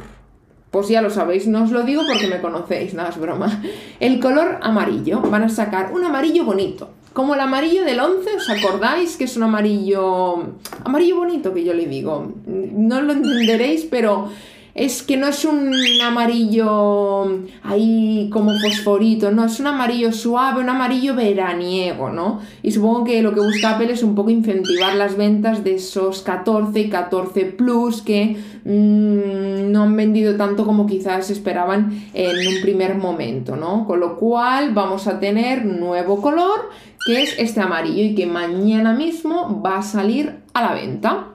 pues 0.70 0.90
ya 0.90 1.02
lo 1.02 1.10
sabéis, 1.10 1.48
no 1.48 1.64
os 1.64 1.72
lo 1.72 1.84
digo 1.84 2.02
porque 2.06 2.28
me 2.28 2.42
conocéis, 2.42 2.94
nada, 2.94 3.08
es 3.08 3.18
broma. 3.18 3.64
El 4.02 4.20
color 4.20 4.60
amarillo, 4.62 5.22
van 5.22 5.44
a 5.44 5.50
sacar 5.50 5.94
un 5.94 6.04
amarillo 6.04 6.44
bonito. 6.44 6.90
Como 7.14 7.36
el 7.36 7.40
amarillo 7.40 7.86
del 7.86 8.00
11, 8.02 8.36
¿os 8.36 8.50
acordáis 8.50 9.16
que 9.16 9.24
es 9.24 9.38
un 9.38 9.44
amarillo 9.44 10.44
amarillo 10.84 11.18
bonito 11.18 11.54
que 11.54 11.64
yo 11.64 11.74
le 11.74 11.86
digo? 11.86 12.34
No 12.46 13.02
lo 13.02 13.14
entenderéis, 13.14 13.86
pero 13.86 14.30
es 14.74 15.04
que 15.04 15.18
no 15.18 15.28
es 15.28 15.44
un 15.44 15.74
amarillo 16.02 17.26
ahí 17.64 18.30
como 18.32 18.58
fosforito, 18.60 19.32
no, 19.32 19.46
es 19.46 19.60
un 19.60 19.68
amarillo 19.68 20.12
suave, 20.14 20.62
un 20.62 20.70
amarillo 20.70 21.16
veraniego, 21.16 22.10
¿no? 22.10 22.40
Y 22.64 22.72
supongo 22.72 23.04
que 23.04 23.22
lo 23.22 23.34
que 23.34 23.42
busca 23.42 23.72
Apple 23.72 23.92
es 23.92 24.04
un 24.04 24.16
poco 24.16 24.30
incentivar 24.30 24.96
las 24.96 25.18
ventas 25.18 25.64
de 25.64 25.76
esos 25.76 26.22
14 26.22 26.80
y 26.80 26.90
14 26.90 27.46
Plus 27.46 28.02
que 28.02 28.38
mm, 28.64 29.72
no 29.72 29.84
han 29.84 29.96
vendido 29.96 30.36
tanto 30.38 30.66
como 30.66 30.88
quizás 30.88 31.30
esperaban 31.30 32.06
en 32.14 32.48
un 32.48 32.62
primer 32.62 32.96
momento, 32.96 33.56
¿no? 33.56 33.86
Con 33.86 34.00
lo 34.00 34.18
cual 34.18 34.74
vamos 34.74 35.08
a 35.08 35.20
tener 35.20 35.66
nuevo 35.66 36.22
color 36.22 36.70
que 37.06 37.24
es 37.24 37.36
este 37.40 37.60
amarillo 37.62 38.04
y 38.04 38.16
que 38.16 38.26
mañana 38.26 38.94
mismo 38.94 39.62
va 39.62 39.78
a 39.78 39.82
salir 39.82 40.36
a 40.54 40.62
la 40.62 40.74
venta. 40.74 41.28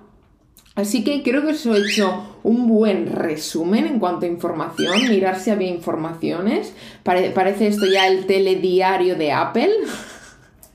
Así 0.74 1.02
que 1.04 1.22
creo 1.22 1.42
que 1.42 1.52
os 1.52 1.66
he 1.66 1.76
hecho 1.78 2.35
un 2.46 2.68
buen 2.68 3.06
resumen 3.12 3.86
en 3.86 3.98
cuanto 3.98 4.24
a 4.24 4.28
información, 4.28 5.08
mirar 5.08 5.40
si 5.40 5.50
había 5.50 5.68
informaciones. 5.68 6.72
parece 7.02 7.66
esto 7.66 7.86
ya 7.86 8.06
el 8.06 8.26
telediario 8.26 9.16
de 9.16 9.32
Apple. 9.32 9.72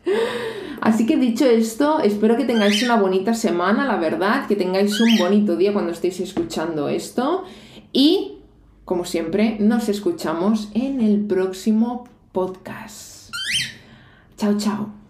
Así 0.82 1.06
que 1.06 1.16
dicho 1.16 1.46
esto, 1.46 2.02
espero 2.02 2.36
que 2.36 2.44
tengáis 2.44 2.84
una 2.84 2.98
bonita 2.98 3.34
semana, 3.34 3.86
la 3.86 3.96
verdad, 3.96 4.48
que 4.48 4.58
tengáis 4.58 5.00
un 5.00 5.18
bonito 5.18 5.56
día 5.56 5.72
cuando 5.72 5.94
estéis 5.94 6.20
escuchando 6.20 6.90
esto. 6.90 7.46
Y, 7.94 8.40
como 8.84 9.06
siempre, 9.06 9.56
nos 9.60 9.88
escuchamos 9.88 10.70
en 10.74 11.00
el 11.00 11.22
próximo 11.22 12.10
podcast. 12.34 13.32
Chao, 14.36 14.58
chao. 14.58 15.01